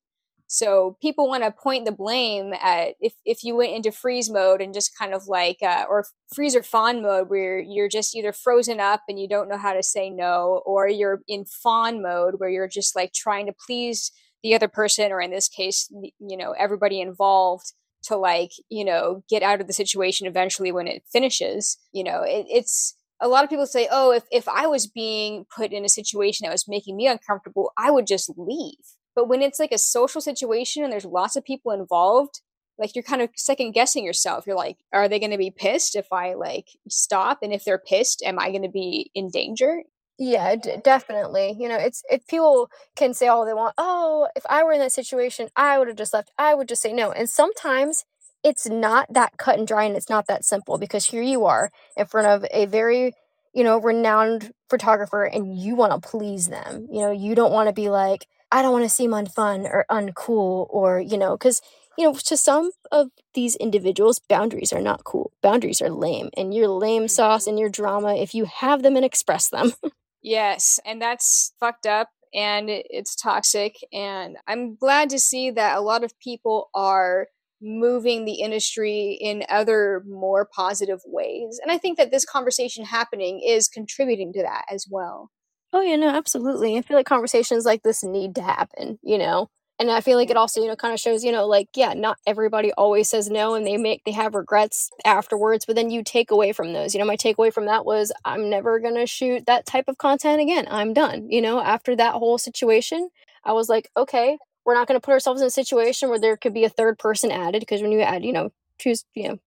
[0.48, 4.62] so people want to point the blame at if, if you went into freeze mode
[4.62, 8.32] and just kind of like, uh, or freeze or fawn mode where you're just either
[8.32, 12.36] frozen up and you don't know how to say no, or you're in fawn mode
[12.38, 14.12] where you're just like trying to please
[14.44, 17.74] the other person, or in this case, you know, everybody involved
[18.06, 21.78] to like, you know, get out of the situation eventually when it finishes.
[21.92, 25.46] You know, it, it's, a lot of people say, oh, if, if I was being
[25.56, 28.76] put in a situation that was making me uncomfortable, I would just leave
[29.16, 32.42] but when it's like a social situation and there's lots of people involved,
[32.78, 34.46] like you're kind of second guessing yourself.
[34.46, 37.40] You're like, are they going to be pissed if I like stop?
[37.42, 39.84] And if they're pissed, am I going to be in danger?
[40.18, 41.56] Yeah, d- definitely.
[41.60, 44.80] You know, it's if people can say all they want, oh, if I were in
[44.80, 46.32] that situation, I would have just left.
[46.38, 47.12] I would just say no.
[47.12, 48.06] And sometimes
[48.44, 51.70] it's not that cut and dry and it's not that simple because here you are
[51.98, 53.14] in front of a very,
[53.54, 56.88] you know, renowned photographer and you want to please them.
[56.90, 59.86] You know, you don't want to be like, I don't want to seem unfun or
[59.92, 61.62] uncool or, you know, because,
[61.98, 65.32] you know, to some of these individuals, boundaries are not cool.
[65.42, 66.30] Boundaries are lame.
[66.38, 67.50] And your lame sauce mm-hmm.
[67.50, 69.74] and your drama, if you have them and express them.
[70.26, 70.80] yes.
[70.86, 73.76] And that's fucked up and it's toxic.
[73.94, 77.28] And I'm glad to see that a lot of people are
[77.62, 81.60] moving the industry in other more positive ways.
[81.64, 85.32] And I think that this conversation happening is contributing to that as well.
[85.72, 86.78] Oh yeah, no, absolutely.
[86.78, 89.50] I feel like conversations like this need to happen, you know.
[89.78, 91.94] And I feel like it also, you know, kind of shows, you know, like yeah,
[91.94, 96.04] not everybody always says no and they make they have regrets afterwards, but then you
[96.04, 96.94] take away from those.
[96.94, 99.98] You know, my takeaway from that was I'm never going to shoot that type of
[99.98, 100.66] content again.
[100.70, 101.30] I'm done.
[101.30, 103.10] You know, after that whole situation,
[103.44, 106.38] I was like, okay, we're not going to put ourselves in a situation where there
[106.38, 109.40] could be a third person added because when you add, you know, choose, you know,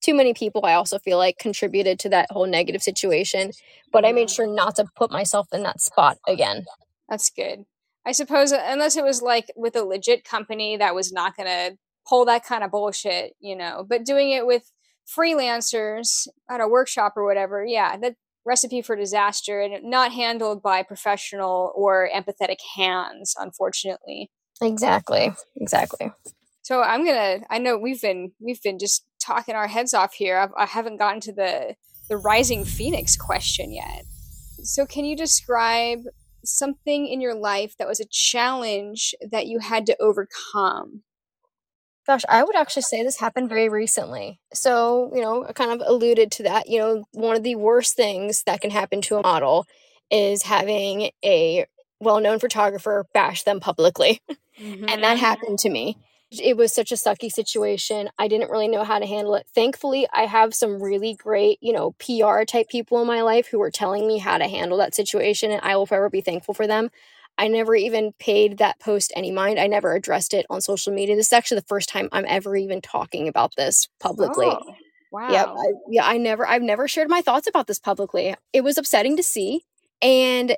[0.00, 3.50] too many people I also feel like contributed to that whole negative situation.
[3.92, 4.34] But I made mm-hmm.
[4.34, 6.64] sure not to put myself in that spot again.
[7.08, 7.64] That's good.
[8.08, 11.46] I suppose uh, unless it was like with a legit company that was not going
[11.46, 11.76] to
[12.08, 14.72] pull that kind of bullshit, you know, but doing it with
[15.06, 18.14] freelancers at a workshop or whatever, yeah, that
[18.46, 24.30] recipe for disaster and not handled by professional or empathetic hands, unfortunately.
[24.62, 25.30] Exactly.
[25.56, 26.10] Exactly.
[26.62, 27.40] So I'm gonna.
[27.50, 30.38] I know we've been we've been just talking our heads off here.
[30.38, 31.74] I've, I have not gotten to the
[32.08, 34.04] the rising phoenix question yet.
[34.62, 36.00] So can you describe
[36.44, 41.02] something in your life that was a challenge that you had to overcome?
[42.06, 44.40] Gosh, I would actually say this happened very recently.
[44.54, 46.68] So, you know, I kind of alluded to that.
[46.68, 49.66] You know, one of the worst things that can happen to a model
[50.10, 51.66] is having a
[52.00, 54.22] well known photographer bash them publicly.
[54.58, 54.84] Mm-hmm.
[54.88, 55.24] and that mm-hmm.
[55.24, 55.98] happened to me
[56.30, 58.10] it was such a sucky situation.
[58.18, 59.46] I didn't really know how to handle it.
[59.54, 63.58] Thankfully, I have some really great, you know, PR type people in my life who
[63.58, 66.66] were telling me how to handle that situation, and I will forever be thankful for
[66.66, 66.90] them.
[67.38, 69.60] I never even paid that post any mind.
[69.60, 71.14] I never addressed it on social media.
[71.14, 74.46] This is actually the first time I'm ever even talking about this publicly.
[74.46, 74.74] Oh,
[75.12, 75.30] wow.
[75.30, 75.46] Yep.
[75.46, 78.34] I, yeah, I never I've never shared my thoughts about this publicly.
[78.52, 79.64] It was upsetting to see.
[80.02, 80.56] And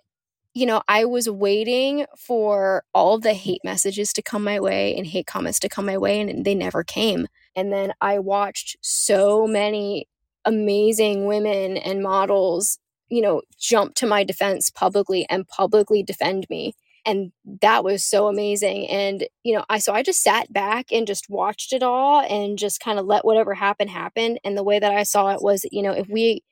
[0.54, 3.38] you know, I was waiting for all the mm-hmm.
[3.38, 6.54] hate messages to come my way and hate comments to come my way, and they
[6.54, 7.28] never came.
[7.54, 10.08] And then I watched so many
[10.44, 12.78] amazing women and models,
[13.08, 16.74] you know, jump to my defense publicly and publicly defend me.
[17.06, 17.32] And
[17.62, 18.88] that was so amazing.
[18.88, 22.58] And, you know, I so I just sat back and just watched it all and
[22.58, 24.38] just kind of let whatever happen happen.
[24.44, 26.42] And the way that I saw it was, you know, if we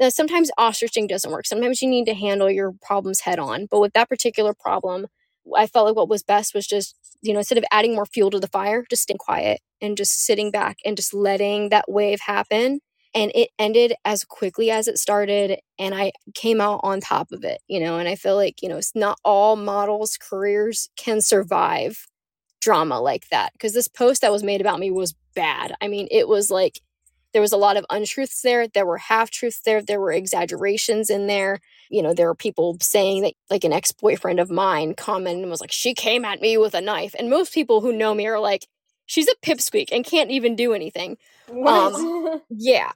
[0.00, 1.46] now, sometimes ostriching doesn't work.
[1.46, 3.66] Sometimes you need to handle your problems head on.
[3.66, 5.08] But with that particular problem,
[5.56, 8.30] I felt like what was best was just, you know, instead of adding more fuel
[8.30, 12.20] to the fire, just staying quiet and just sitting back and just letting that wave
[12.20, 12.80] happen.
[13.14, 15.58] And it ended as quickly as it started.
[15.78, 18.68] And I came out on top of it, you know, and I feel like, you
[18.68, 22.06] know, it's not all models' careers can survive
[22.60, 23.52] drama like that.
[23.54, 25.74] Because this post that was made about me was bad.
[25.80, 26.80] I mean, it was like,
[27.32, 28.66] there was a lot of untruths there.
[28.68, 29.82] There were half truths there.
[29.82, 31.60] There were exaggerations in there.
[31.90, 35.50] You know, there were people saying that, like, an ex boyfriend of mine commented and
[35.50, 37.14] was like, she came at me with a knife.
[37.18, 38.66] And most people who know me are like,
[39.06, 41.18] she's a pipsqueak and can't even do anything.
[41.94, 42.92] Um, yeah.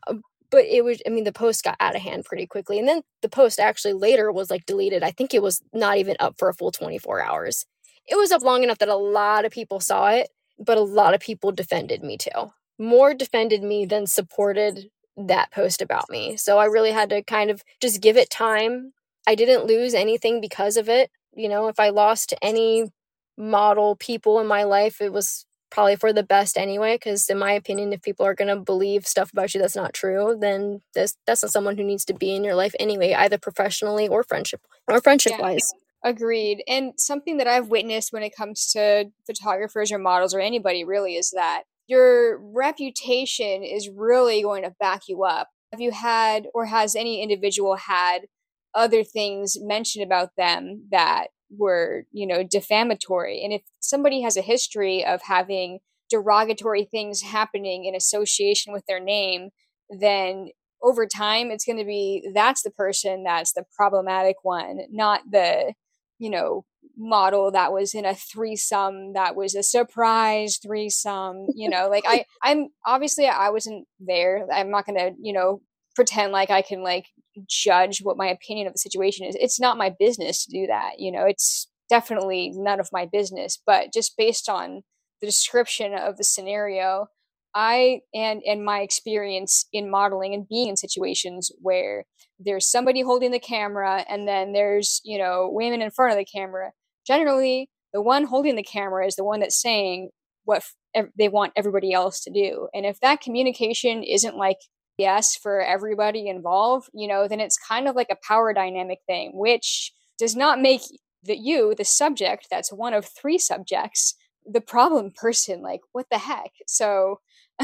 [0.50, 2.78] But it was, I mean, the post got out of hand pretty quickly.
[2.78, 5.02] And then the post actually later was like deleted.
[5.02, 7.66] I think it was not even up for a full 24 hours.
[8.06, 10.28] It was up long enough that a lot of people saw it,
[10.58, 12.52] but a lot of people defended me too
[12.82, 16.36] more defended me than supported that post about me.
[16.36, 18.92] So I really had to kind of just give it time.
[19.26, 21.10] I didn't lose anything because of it.
[21.34, 22.90] You know, if I lost any
[23.38, 27.52] model people in my life, it was probably for the best anyway because in my
[27.52, 31.16] opinion if people are going to believe stuff about you that's not true then that's
[31.26, 34.60] that's not someone who needs to be in your life anyway either professionally or friendship
[34.86, 35.72] or friendship wise
[36.04, 40.40] yeah, agreed and something that i've witnessed when it comes to photographers or models or
[40.40, 45.90] anybody really is that your reputation is really going to back you up have you
[45.90, 48.26] had or has any individual had
[48.74, 53.42] other things mentioned about them that were, you know, defamatory.
[53.42, 55.80] And if somebody has a history of having
[56.10, 59.50] derogatory things happening in association with their name,
[59.90, 60.48] then
[60.82, 65.74] over time it's going to be that's the person that's the problematic one, not the,
[66.18, 66.64] you know,
[66.96, 72.24] model that was in a threesome that was a surprise threesome you know like i
[72.42, 75.60] i'm obviously i wasn't there i'm not gonna you know
[75.94, 77.06] pretend like i can like
[77.48, 79.36] judge what my opinion of the situation is.
[79.38, 80.98] It's not my business to do that.
[80.98, 84.82] You know, it's definitely none of my business, but just based on
[85.20, 87.06] the description of the scenario,
[87.54, 92.04] I and and my experience in modeling and being in situations where
[92.38, 96.24] there's somebody holding the camera and then there's, you know, women in front of the
[96.24, 96.72] camera.
[97.06, 100.10] Generally, the one holding the camera is the one that's saying
[100.44, 100.62] what
[100.94, 102.68] f- they want everybody else to do.
[102.74, 104.58] And if that communication isn't like
[104.98, 109.32] yes for everybody involved, you know, then it's kind of like a power dynamic thing,
[109.34, 110.82] which does not make
[111.22, 115.62] the you, the subject, that's one of three subjects, the problem person.
[115.62, 116.50] Like, what the heck?
[116.66, 117.20] So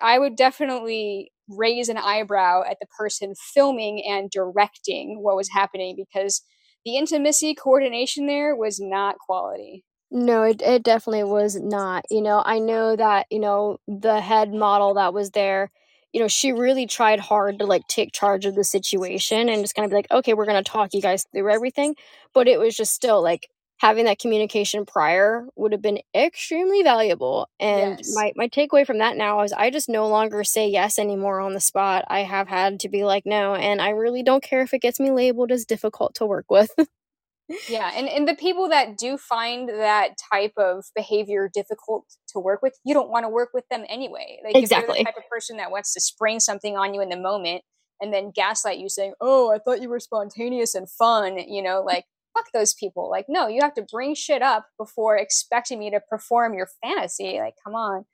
[0.00, 5.94] I would definitely raise an eyebrow at the person filming and directing what was happening
[5.96, 6.42] because
[6.84, 9.84] the intimacy coordination there was not quality.
[10.10, 12.04] No, it, it definitely was not.
[12.10, 15.70] You know, I know that, you know, the head model that was there,
[16.12, 19.74] you know, she really tried hard to like take charge of the situation and just
[19.74, 21.96] kind of be like, okay, we're going to talk you guys through everything.
[22.32, 23.48] But it was just still like
[23.84, 27.50] having that communication prior would have been extremely valuable.
[27.60, 28.14] And yes.
[28.14, 31.52] my, my takeaway from that now is I just no longer say yes anymore on
[31.52, 32.06] the spot.
[32.08, 33.54] I have had to be like, no.
[33.54, 36.70] And I really don't care if it gets me labeled as difficult to work with.
[37.68, 42.62] yeah and, and the people that do find that type of behavior difficult to work
[42.62, 45.58] with you don't want to work with them anyway like exactly the type of person
[45.58, 47.60] that wants to spring something on you in the moment
[48.00, 51.82] and then gaslight you saying oh i thought you were spontaneous and fun you know
[51.82, 55.90] like fuck those people like no you have to bring shit up before expecting me
[55.90, 58.04] to perform your fantasy like come on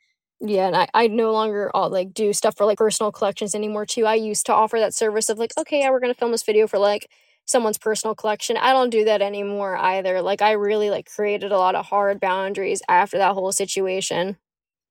[0.43, 3.55] yeah, and I, I no longer all uh, like do stuff for like personal collections
[3.55, 4.07] anymore too.
[4.07, 6.67] I used to offer that service of like, okay, yeah, we're gonna film this video
[6.67, 7.11] for like
[7.45, 8.57] someone's personal collection.
[8.57, 10.23] I don't do that anymore either.
[10.23, 14.39] Like I really like created a lot of hard boundaries after that whole situation.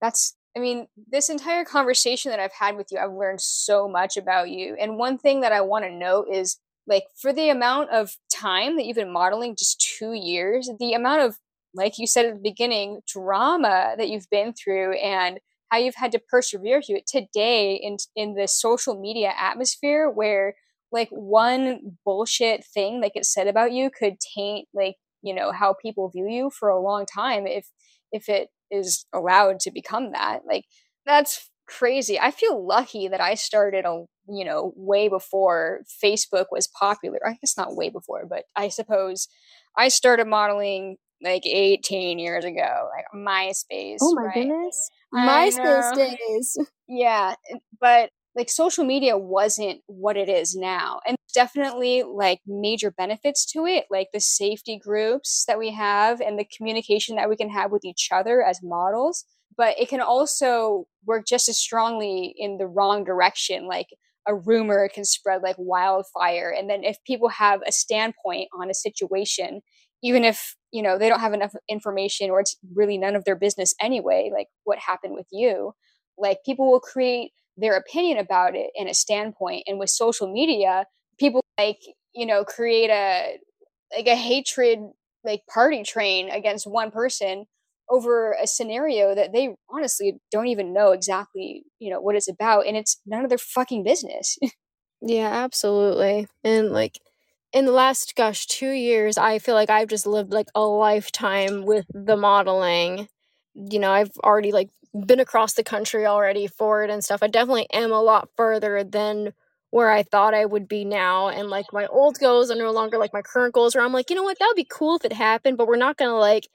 [0.01, 4.17] That's I mean, this entire conversation that I've had with you, I've learned so much
[4.17, 4.75] about you.
[4.79, 8.77] And one thing that I want to note is like for the amount of time
[8.77, 11.37] that you've been modeling, just two years, the amount of,
[11.73, 16.11] like you said at the beginning, drama that you've been through and how you've had
[16.11, 20.55] to persevere through it today in in the social media atmosphere where
[20.91, 25.75] like one bullshit thing that gets said about you could taint like you know how
[25.79, 27.67] people view you for a long time if
[28.11, 30.41] if it is allowed to become that.
[30.47, 30.65] Like
[31.05, 32.19] that's crazy.
[32.19, 37.19] I feel lucky that i started a you know way before facebook was popular.
[37.25, 39.27] I guess not way before but i suppose
[39.77, 44.33] i started modeling like 18 years ago like myspace oh my right?
[44.35, 44.89] goodness.
[45.13, 46.57] Myspace days.
[46.87, 47.35] Yeah
[47.79, 53.65] but like social media wasn't what it is now and definitely like major benefits to
[53.65, 57.71] it like the safety groups that we have and the communication that we can have
[57.71, 59.25] with each other as models
[59.57, 63.87] but it can also work just as strongly in the wrong direction like
[64.29, 68.73] a rumor can spread like wildfire and then if people have a standpoint on a
[68.73, 69.61] situation
[70.01, 73.35] even if you know they don't have enough information or it's really none of their
[73.35, 75.73] business anyway like what happened with you
[76.17, 79.63] like people will create their opinion about it and a standpoint.
[79.67, 80.85] And with social media,
[81.19, 81.79] people like,
[82.13, 83.37] you know, create a
[83.95, 84.79] like a hatred
[85.23, 87.45] like party train against one person
[87.89, 92.67] over a scenario that they honestly don't even know exactly, you know, what it's about
[92.67, 94.37] and it's none of their fucking business.
[95.01, 96.27] yeah, absolutely.
[96.43, 96.99] And like
[97.53, 101.65] in the last gosh, 2 years, I feel like I've just lived like a lifetime
[101.65, 103.07] with the modeling.
[103.55, 104.69] You know, I've already like
[105.05, 107.23] been across the country already for it and stuff.
[107.23, 109.33] I definitely am a lot further than
[109.71, 111.29] where I thought I would be now.
[111.29, 114.09] And like my old goals are no longer like my current goals, where I'm like,
[114.09, 116.47] you know what, that would be cool if it happened, but we're not gonna like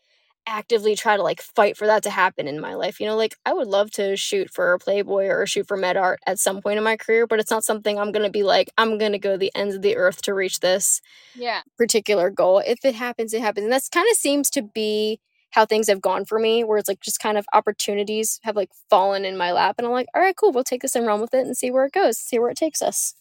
[0.46, 3.00] actively try to like fight for that to happen in my life.
[3.00, 6.38] You know, like I would love to shoot for Playboy or shoot for MetArt at
[6.38, 8.98] some point in my career, but it's not something I'm going to be like, I'm
[8.98, 11.00] going to go the ends of the earth to reach this
[11.34, 11.62] yeah.
[11.78, 12.58] particular goal.
[12.58, 13.64] If it happens, it happens.
[13.64, 15.20] And that's kind of seems to be
[15.50, 18.70] how things have gone for me, where it's like just kind of opportunities have like
[18.90, 19.76] fallen in my lap.
[19.78, 21.70] And I'm like, all right, cool, we'll take this and run with it and see
[21.70, 23.14] where it goes, see where it takes us.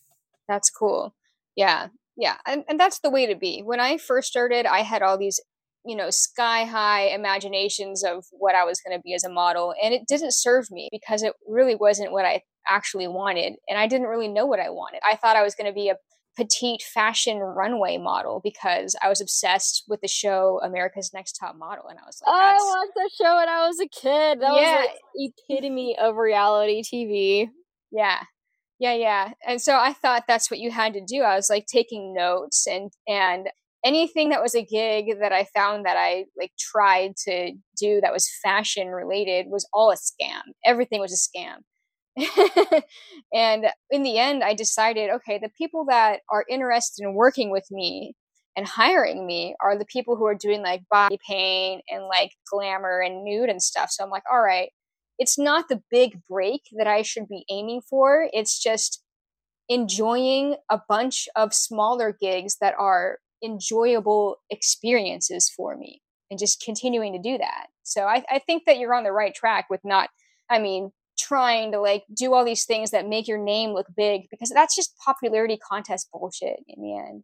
[0.47, 1.13] That's cool.
[1.55, 1.89] Yeah.
[2.17, 2.37] Yeah.
[2.45, 3.61] And, and that's the way to be.
[3.61, 5.39] When I first started, I had all these
[5.85, 9.73] you know, sky high imaginations of what I was going to be as a model.
[9.81, 13.53] And it didn't serve me because it really wasn't what I actually wanted.
[13.67, 15.01] And I didn't really know what I wanted.
[15.05, 15.97] I thought I was going to be a
[16.35, 21.85] petite fashion runway model because I was obsessed with the show America's Next Top Model.
[21.89, 24.41] And I was like, oh, I watched that show when I was a kid.
[24.41, 24.77] That yeah.
[24.77, 27.49] was like epitome of reality TV.
[27.91, 28.23] Yeah.
[28.79, 29.31] Yeah, yeah.
[29.47, 31.21] And so I thought that's what you had to do.
[31.21, 33.47] I was like taking notes and and
[33.83, 38.13] anything that was a gig that I found that I like tried to do that
[38.13, 40.41] was fashion related was all a scam.
[40.65, 41.57] Everything was a scam.
[43.33, 47.65] and in the end, I decided okay, the people that are interested in working with
[47.71, 48.15] me
[48.55, 52.99] and hiring me are the people who are doing like body paint and like glamour
[52.99, 53.89] and nude and stuff.
[53.89, 54.69] So I'm like, all right,
[55.17, 58.29] it's not the big break that I should be aiming for.
[58.31, 59.01] It's just
[59.69, 67.13] enjoying a bunch of smaller gigs that are enjoyable experiences for me and just continuing
[67.13, 67.67] to do that.
[67.83, 70.09] So I, I think that you're on the right track with not,
[70.49, 74.23] I mean, trying to like do all these things that make your name look big
[74.31, 77.23] because that's just popularity contest bullshit in the end.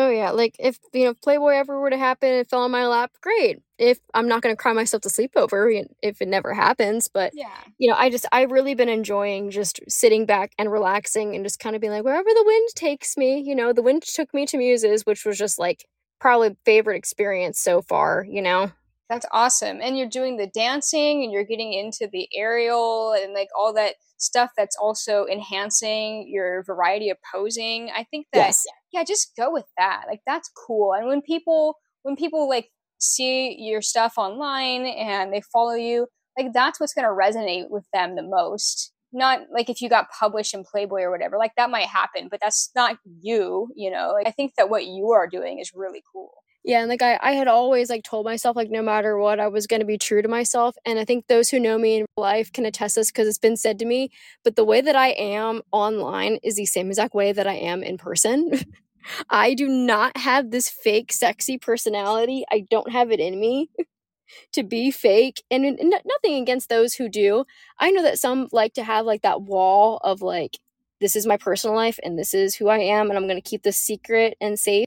[0.00, 2.86] Oh yeah, like if you know Playboy ever were to happen and fell on my
[2.86, 3.58] lap, great.
[3.76, 5.70] If I'm not going to cry myself to sleep over
[6.02, 9.78] if it never happens, but yeah, you know, I just I've really been enjoying just
[9.88, 13.40] sitting back and relaxing and just kind of being like wherever the wind takes me.
[13.40, 15.84] You know, the wind took me to Muses, which was just like
[16.18, 18.24] probably favorite experience so far.
[18.26, 18.72] You know.
[19.10, 19.80] That's awesome.
[19.82, 23.96] And you're doing the dancing and you're getting into the aerial and like all that
[24.20, 27.90] stuff that's also enhancing your variety of posing.
[27.94, 28.64] I think that yes.
[28.92, 30.04] yeah, just go with that.
[30.08, 30.92] Like that's cool.
[30.92, 32.68] And when people when people like
[32.98, 36.06] see your stuff online and they follow you,
[36.38, 38.92] like that's what's going to resonate with them the most.
[39.12, 42.38] Not like if you got published in Playboy or whatever, like that might happen, but
[42.40, 44.12] that's not you, you know.
[44.14, 46.30] Like I think that what you are doing is really cool.
[46.62, 49.48] Yeah, and like I, I had always like told myself like no matter what I
[49.48, 52.06] was going to be true to myself, and I think those who know me in
[52.18, 54.10] life can attest this because it's been said to me.
[54.44, 57.82] But the way that I am online is the same exact way that I am
[57.82, 58.50] in person.
[59.30, 62.44] I do not have this fake sexy personality.
[62.52, 63.70] I don't have it in me
[64.52, 67.44] to be fake, and, and nothing against those who do.
[67.78, 70.58] I know that some like to have like that wall of like
[71.00, 73.50] this is my personal life and this is who I am, and I'm going to
[73.50, 74.86] keep this secret and safe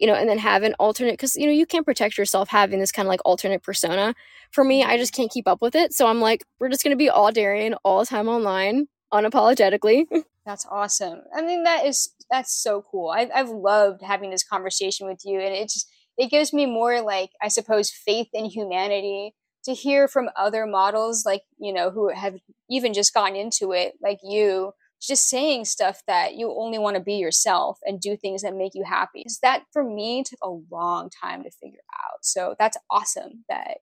[0.00, 2.80] you know, and then have an alternate because you know you can't protect yourself having
[2.80, 4.14] this kind of like alternate persona.
[4.50, 5.22] For me, I just mm-hmm.
[5.22, 8.00] can't keep up with it, so I'm like, we're just gonna be all Darian all
[8.00, 10.06] the time online, unapologetically.
[10.46, 11.20] That's awesome.
[11.36, 13.10] I mean, that is that's so cool.
[13.10, 17.02] I've I've loved having this conversation with you, and it just it gives me more
[17.02, 19.34] like I suppose faith in humanity
[19.64, 22.36] to hear from other models like you know who have
[22.70, 27.02] even just gotten into it like you just saying stuff that you only want to
[27.02, 29.20] be yourself and do things that make you happy.
[29.20, 32.18] Because that for me took a long time to figure out.
[32.22, 33.78] So that's awesome that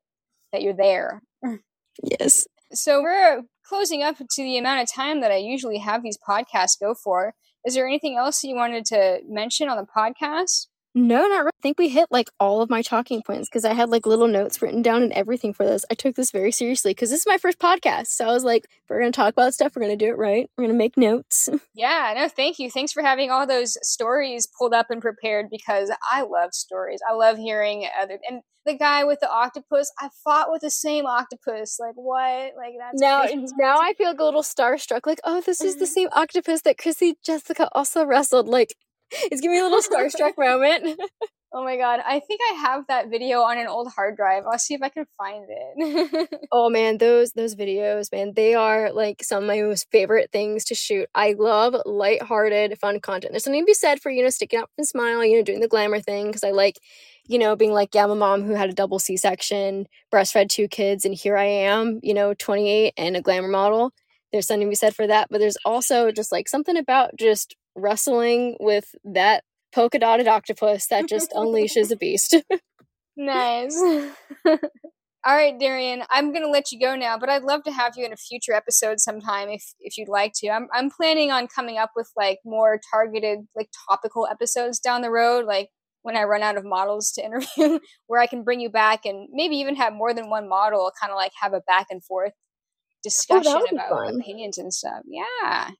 [0.52, 1.22] that you're there.
[2.02, 2.46] Yes.
[2.72, 6.78] So we're closing up to the amount of time that I usually have these podcasts
[6.78, 7.34] go for.
[7.66, 10.68] Is there anything else you wanted to mention on the podcast?
[10.98, 11.50] No, not really.
[11.58, 14.26] I think we hit like all of my talking points because I had like little
[14.26, 15.84] notes written down and everything for this.
[15.92, 18.08] I took this very seriously because this is my first podcast.
[18.08, 19.76] So I was like, we're going to talk about stuff.
[19.76, 20.50] We're going to do it right.
[20.56, 21.48] We're going to make notes.
[21.74, 22.70] Yeah, no, thank you.
[22.70, 26.98] Thanks for having all those stories pulled up and prepared because I love stories.
[27.08, 28.18] I love hearing other.
[28.28, 31.78] And the guy with the octopus, I fought with the same octopus.
[31.78, 32.54] Like, what?
[32.56, 33.00] Like, that's.
[33.00, 33.22] Now,
[33.58, 35.06] now I feel a little starstruck.
[35.06, 35.92] Like, oh, this is the mm-hmm.
[35.92, 38.48] same octopus that Chrissy Jessica also wrestled.
[38.48, 38.74] Like,
[39.30, 41.00] it's giving me a little starstruck moment.
[41.50, 44.44] Oh my god, I think I have that video on an old hard drive.
[44.46, 46.28] I'll see if I can find it.
[46.52, 50.62] oh man, those those videos, man, they are like some of my most favorite things
[50.66, 51.08] to shoot.
[51.14, 53.32] I love light-hearted, fun content.
[53.32, 55.60] There's something to be said for, you know, sticking up and smile, you know, doing
[55.60, 56.80] the glamour thing because I like,
[57.24, 60.68] you know, being like, yeah, I'm a mom who had a double C-section, breastfed two
[60.68, 63.92] kids, and here I am, you know, 28 and a glamour model.
[64.32, 67.56] There's something to be said for that, but there's also just like something about just
[67.78, 72.36] wrestling with that polka dotted octopus that just unleashes a beast.
[73.16, 73.74] nice.
[75.26, 78.06] All right, Darian, I'm gonna let you go now, but I'd love to have you
[78.06, 80.48] in a future episode sometime if if you'd like to.
[80.48, 85.10] I'm I'm planning on coming up with like more targeted, like topical episodes down the
[85.10, 85.70] road, like
[86.02, 89.28] when I run out of models to interview, where I can bring you back and
[89.32, 92.32] maybe even have more than one model, kind of like have a back and forth
[92.32, 94.20] Oh, discussion be about fun.
[94.20, 95.02] opinions and stuff.
[95.06, 95.70] Yeah.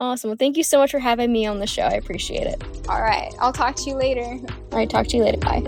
[0.00, 0.30] Awesome.
[0.30, 1.82] Well, thank you so much for having me on the show.
[1.82, 2.62] I appreciate it.
[2.88, 3.32] All right.
[3.40, 4.22] I'll talk to you later.
[4.22, 5.38] All right, talk to you later.
[5.38, 5.62] Bye.